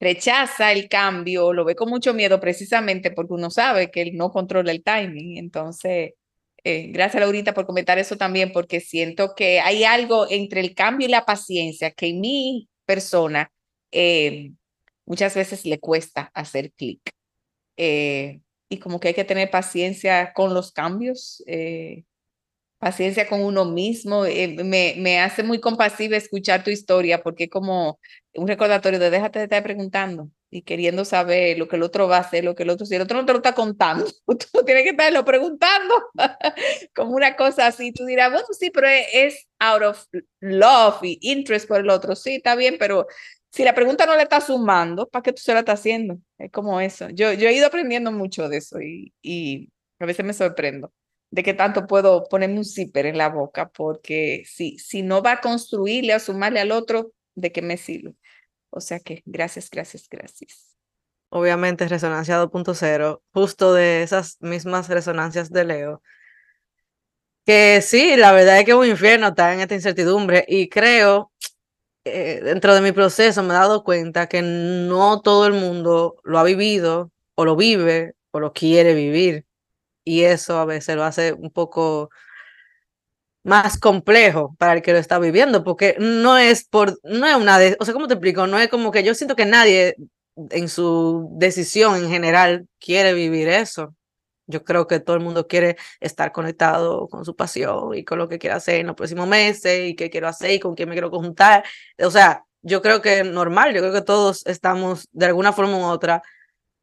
[0.00, 4.30] rechaza el cambio, lo ve con mucho miedo precisamente porque uno sabe que él no
[4.30, 5.38] controla el timing.
[5.38, 6.12] Entonces,
[6.64, 11.06] eh, gracias Laurita por comentar eso también, porque siento que hay algo entre el cambio
[11.08, 13.50] y la paciencia que en mi persona
[13.92, 14.52] eh,
[15.06, 17.00] muchas veces le cuesta hacer clic.
[17.76, 21.42] Eh, y como que hay que tener paciencia con los cambios,
[22.78, 24.22] paciencia con uno mismo.
[24.22, 27.98] me, me hace muy compasiva escuchar tu historia porque como
[28.34, 32.16] un recordatorio de déjate de estar preguntando y queriendo saber lo que el otro va
[32.18, 34.64] a hacer, lo que el otro, si el otro no te lo está contando, tú
[34.64, 35.94] tienes que estarlo preguntando
[36.94, 37.92] como una cosa así.
[37.92, 40.04] Tú dirás, bueno, sí, pero es out of
[40.40, 42.16] love y interest por el otro.
[42.16, 43.06] Sí, está bien, pero
[43.50, 46.18] si la pregunta no le está sumando, ¿para qué tú se la estás haciendo?
[46.38, 47.08] Es como eso.
[47.10, 50.92] Yo, yo he ido aprendiendo mucho de eso y, y a veces me sorprendo
[51.30, 55.32] de qué tanto puedo ponerme un zipper en la boca, porque si, si no va
[55.32, 58.14] a construirle o sumarle al otro, ¿de qué me sirve?
[58.70, 60.76] O sea que gracias, gracias, gracias.
[61.30, 66.02] Obviamente Resonancia 2.0, justo de esas mismas resonancias de Leo.
[67.44, 71.32] Que sí, la verdad es que un infierno está en esta incertidumbre y creo,
[72.04, 76.38] eh, dentro de mi proceso me he dado cuenta que no todo el mundo lo
[76.38, 79.47] ha vivido o lo vive o lo quiere vivir.
[80.08, 82.08] Y eso a veces lo hace un poco
[83.44, 87.58] más complejo para el que lo está viviendo, porque no es por, no es una,
[87.58, 88.46] de, o sea, ¿cómo te explico?
[88.46, 89.96] No es como que yo siento que nadie
[90.50, 93.94] en su decisión en general quiere vivir eso.
[94.46, 98.28] Yo creo que todo el mundo quiere estar conectado con su pasión y con lo
[98.28, 100.94] que quiere hacer en los próximos meses y qué quiero hacer y con quién me
[100.94, 101.64] quiero conjuntar.
[101.98, 105.76] O sea, yo creo que es normal, yo creo que todos estamos de alguna forma
[105.78, 106.22] u otra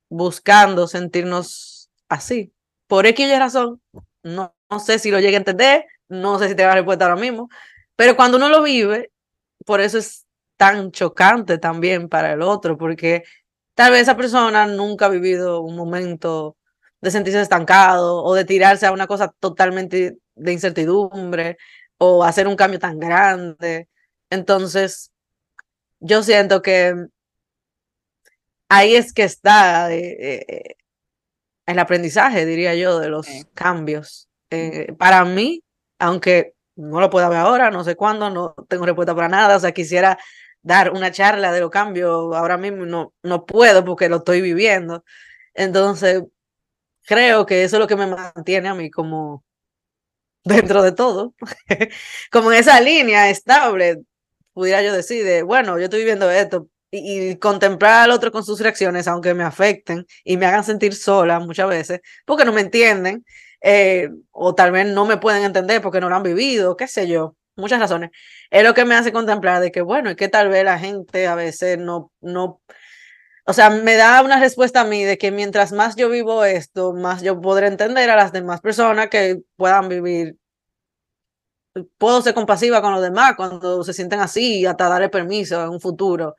[0.09, 2.55] buscando sentirnos así.
[2.88, 3.82] Por X razón,
[4.24, 7.06] no, no sé si lo llegue a entender, no sé si te va a respuesta
[7.06, 7.50] ahora mismo,
[7.96, 9.12] pero cuando uno lo vive,
[9.66, 10.26] por eso es
[10.58, 13.24] tan chocante también para el otro, porque
[13.76, 16.58] tal vez esa persona nunca ha vivido un momento
[17.02, 21.58] de sentirse estancado o de tirarse a una cosa totalmente de incertidumbre
[21.98, 23.90] o hacer un cambio tan grande.
[24.30, 25.12] Entonces,
[26.00, 26.96] yo siento que
[28.70, 30.76] ahí es que está eh, eh,
[31.66, 34.30] el aprendizaje, diría yo, de los cambios.
[34.49, 35.63] Eh, para mí,
[35.99, 39.59] aunque no lo pueda ver ahora, no sé cuándo, no tengo respuesta para nada, o
[39.59, 40.18] sea, quisiera
[40.61, 45.03] dar una charla de los cambios, ahora mismo no, no puedo porque lo estoy viviendo.
[45.53, 46.24] Entonces,
[47.03, 49.43] creo que eso es lo que me mantiene a mí como
[50.43, 51.34] dentro de todo,
[52.32, 54.03] como en esa línea estable,
[54.53, 56.68] pudiera yo decir, de, bueno, yo estoy viviendo esto,
[56.98, 60.96] y, y, contemplar al otro con sus reacciones, aunque me afecten y me hagan sentir
[60.96, 63.26] sola muchas veces, porque no me entienden,
[63.62, 67.08] eh, o tal vez no me pueden entender porque no lo han vivido, qué sé
[67.08, 68.12] yo, muchas razones.
[68.52, 71.28] Es lo que me hace contemplar de que, bueno, es que tal vez la gente
[71.28, 72.62] a veces no, no,
[73.46, 76.93] o sea, me da una respuesta a mí de que mientras más yo vivo esto,
[76.93, 80.38] más yo podré entender a las demás personas que puedan vivir.
[81.98, 85.82] Puedo ser compasiva con los demás cuando se sienten así, hasta darle permiso en un
[85.82, 86.36] futuro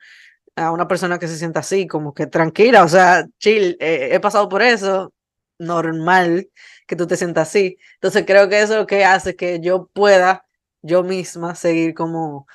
[0.57, 4.19] a una persona que se sienta así, como que tranquila, o sea, chill, eh, he
[4.19, 5.13] pasado por eso,
[5.59, 6.49] normal
[6.87, 7.77] que tú te sientas así.
[7.95, 10.45] Entonces creo que eso es lo que hace que yo pueda
[10.81, 12.47] yo misma seguir como,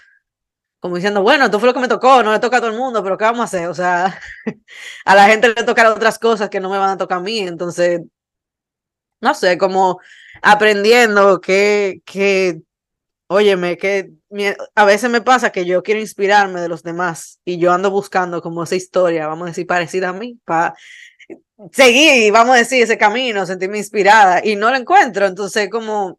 [0.81, 2.79] como diciendo, bueno, esto fue lo que me tocó, no le toca a todo el
[2.79, 3.69] mundo, pero ¿qué vamos a hacer?
[3.69, 4.19] O sea,
[5.05, 7.41] a la gente le tocarán otras cosas que no me van a tocar a mí,
[7.41, 8.03] entonces,
[9.21, 10.01] no sé, como
[10.43, 12.63] aprendiendo que, que,
[13.29, 14.11] óyeme, que
[14.75, 18.41] a veces me pasa que yo quiero inspirarme de los demás y yo ando buscando
[18.41, 20.75] como esa historia, vamos a decir, parecida a mí, para
[21.73, 25.27] seguí, vamos a decir, ese camino, sentirme inspirada y no lo encuentro.
[25.27, 26.19] Entonces, como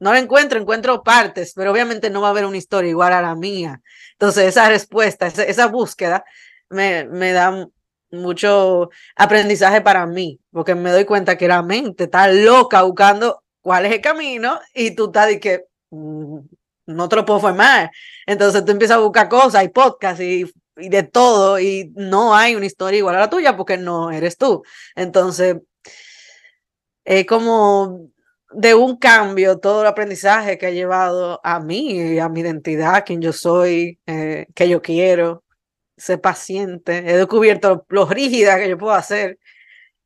[0.00, 3.22] no lo encuentro, encuentro partes, pero obviamente no va a haber una historia igual a
[3.22, 3.80] la mía.
[4.12, 6.24] Entonces, esa respuesta, esa, esa búsqueda
[6.70, 7.66] me, me da
[8.10, 13.86] mucho aprendizaje para mí, porque me doy cuenta que la mente está loca buscando cuál
[13.86, 16.38] es el camino y tú estás de que mm,
[16.88, 17.90] no te lo puedo formar.
[18.26, 20.44] Entonces tú empiezas a buscar cosas y podcasts y
[20.78, 24.36] y de todo y no hay una historia igual a la tuya porque no eres
[24.36, 24.62] tú.
[24.94, 25.56] Entonces,
[27.04, 28.10] es como
[28.50, 33.20] de un cambio todo el aprendizaje que ha llevado a mí, a mi identidad, quien
[33.20, 35.44] yo soy, eh, que yo quiero,
[35.96, 36.98] ser paciente.
[36.98, 39.38] He descubierto lo rígida que yo puedo hacer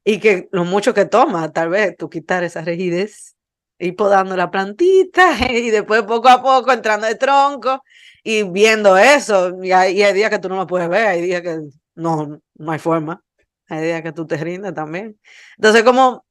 [0.05, 3.37] y que lo mucho que toma, tal vez, tú quitar esa rigidez,
[3.83, 7.83] ir podando la plantita y después poco a poco entrando de tronco
[8.23, 11.43] y viendo eso, y hay, hay, días que tú no lo puedes ver, hay días
[11.43, 11.59] que
[11.97, 13.23] no, no hay forma,
[13.69, 15.19] hay días que tú te rindes también.
[15.57, 16.25] Entonces, como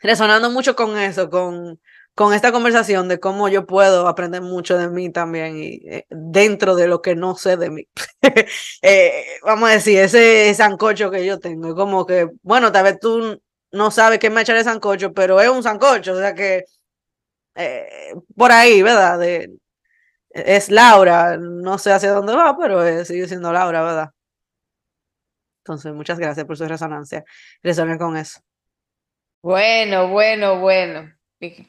[0.00, 1.80] resonando mucho con eso, con,
[2.14, 6.74] con esta conversación de cómo yo puedo aprender mucho de mí también y eh, dentro
[6.76, 7.88] de lo que no sé de mí.
[8.82, 13.40] Eh, vamos a decir, ese sancocho que yo tengo, como que, bueno, tal vez tú
[13.72, 16.64] no sabes qué me echaré sancocho, pero es un sancocho, o sea que
[17.54, 19.20] eh, por ahí, ¿verdad?
[20.30, 24.10] es Laura, no sé hacia dónde va, pero sigue siendo Laura, ¿verdad?
[25.68, 27.24] Entonces, muchas gracias por su resonancia.
[27.62, 28.40] Resuelven con eso.
[29.42, 31.12] Bueno, bueno, bueno.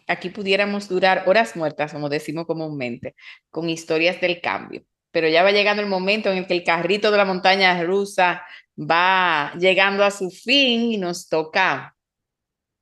[0.08, 3.16] Aquí pudiéramos durar horas muertas, como decimos comúnmente,
[3.50, 4.84] con historias del cambio.
[5.12, 8.44] Pero ya va llegando el momento en el que el carrito de la montaña rusa
[8.80, 11.96] va llegando a su fin y nos toca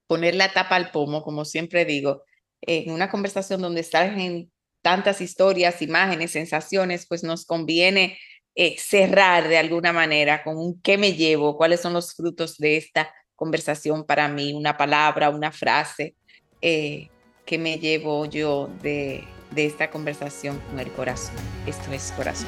[0.08, 2.24] poner la tapa al pomo, como siempre digo,
[2.62, 8.18] en una conversación donde salen tantas historias, imágenes, sensaciones, pues nos conviene
[8.56, 12.78] eh, cerrar de alguna manera con un qué me llevo, cuáles son los frutos de
[12.78, 16.16] esta conversación para mí, una palabra, una frase,
[16.62, 17.10] eh,
[17.46, 21.36] que me llevo yo de, de esta conversación con el corazón.
[21.66, 22.48] Esto es corazón.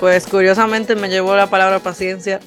[0.00, 2.38] Pues curiosamente me llevó la palabra paciencia.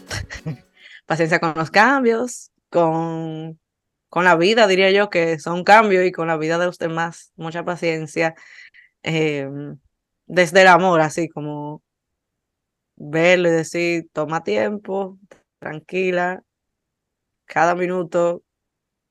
[1.06, 3.60] paciencia con los cambios, con,
[4.08, 7.34] con la vida, diría yo, que son cambios y con la vida de los demás.
[7.36, 8.36] Mucha paciencia.
[9.04, 9.78] Em,
[10.28, 11.84] desde el amor, así como
[12.95, 15.20] verlo y decir, toma tiempo,
[15.60, 16.43] tranquila,
[17.45, 18.43] cada minuto,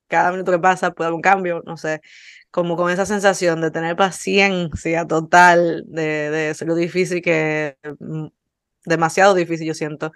[0.08, 2.00] cada minuto que pasa puede haber un cambio, no sé,
[2.50, 8.26] como con esa sensación de tener paciencia total, de, de lo difícil que, mm,
[8.86, 10.12] demasiado difícil yo siento,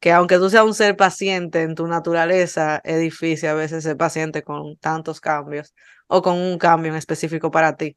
[0.00, 3.96] que aunque tú seas un ser paciente en tu naturaleza, es difícil a veces ser
[3.96, 5.74] paciente con tantos cambios
[6.08, 7.96] o con un cambio en específico para ti.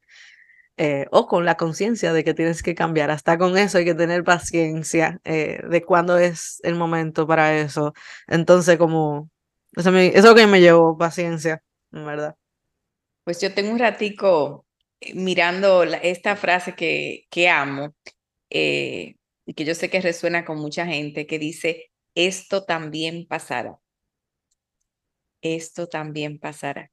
[0.76, 3.10] Eh, o con la conciencia de que tienes que cambiar.
[3.10, 7.92] Hasta con eso hay que tener paciencia eh, de cuándo es el momento para eso.
[8.28, 9.30] Entonces, como,
[9.76, 11.62] eso, me, eso que me llevó paciencia,
[11.92, 12.36] en verdad.
[13.30, 14.66] Pues yo tengo un ratico
[14.98, 17.94] eh, mirando esta frase que, que amo
[18.50, 19.14] y
[19.54, 23.78] que yo sé que resuena con mucha gente, que dice, esto también pasará.
[25.42, 26.90] Esto también pasará.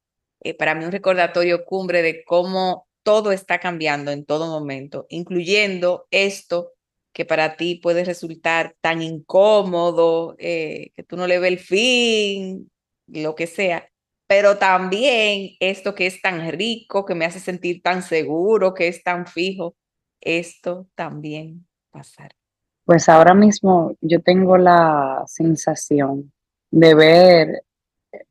[0.60, 6.74] para mí un recordatorio cumbre de cómo todo está cambiando en todo momento, incluyendo esto
[7.14, 12.72] que para ti puede resultar tan incómodo, eh, que tú no le ves el fin,
[13.08, 13.90] lo que sea,
[14.28, 19.02] pero también esto que es tan rico, que me hace sentir tan seguro, que es
[19.04, 19.76] tan fijo,
[20.20, 22.36] esto también pasará.
[22.84, 26.32] Pues ahora mismo yo tengo la sensación
[26.72, 27.64] de ver,
[28.12, 28.26] eh,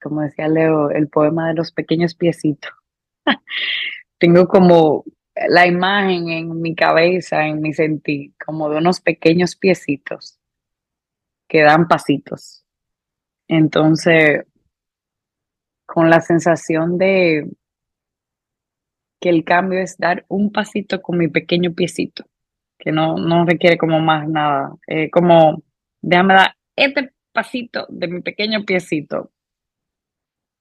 [0.00, 2.72] como decía Leo, el poema de los pequeños piecitos.
[4.18, 5.04] tengo como
[5.48, 10.38] la imagen en mi cabeza, en mi sentir, como de unos pequeños piecitos
[11.48, 12.64] que dan pasitos.
[13.48, 14.44] Entonces,
[15.86, 17.48] con la sensación de
[19.20, 22.24] que el cambio es dar un pasito con mi pequeño piecito,
[22.78, 25.62] que no, no requiere como más nada, eh, como
[26.02, 29.30] déjame dar este pasito de mi pequeño piecito,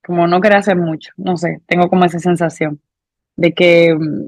[0.06, 2.80] como no quiere hacer mucho, no sé, tengo como esa sensación
[3.36, 4.28] de que mm,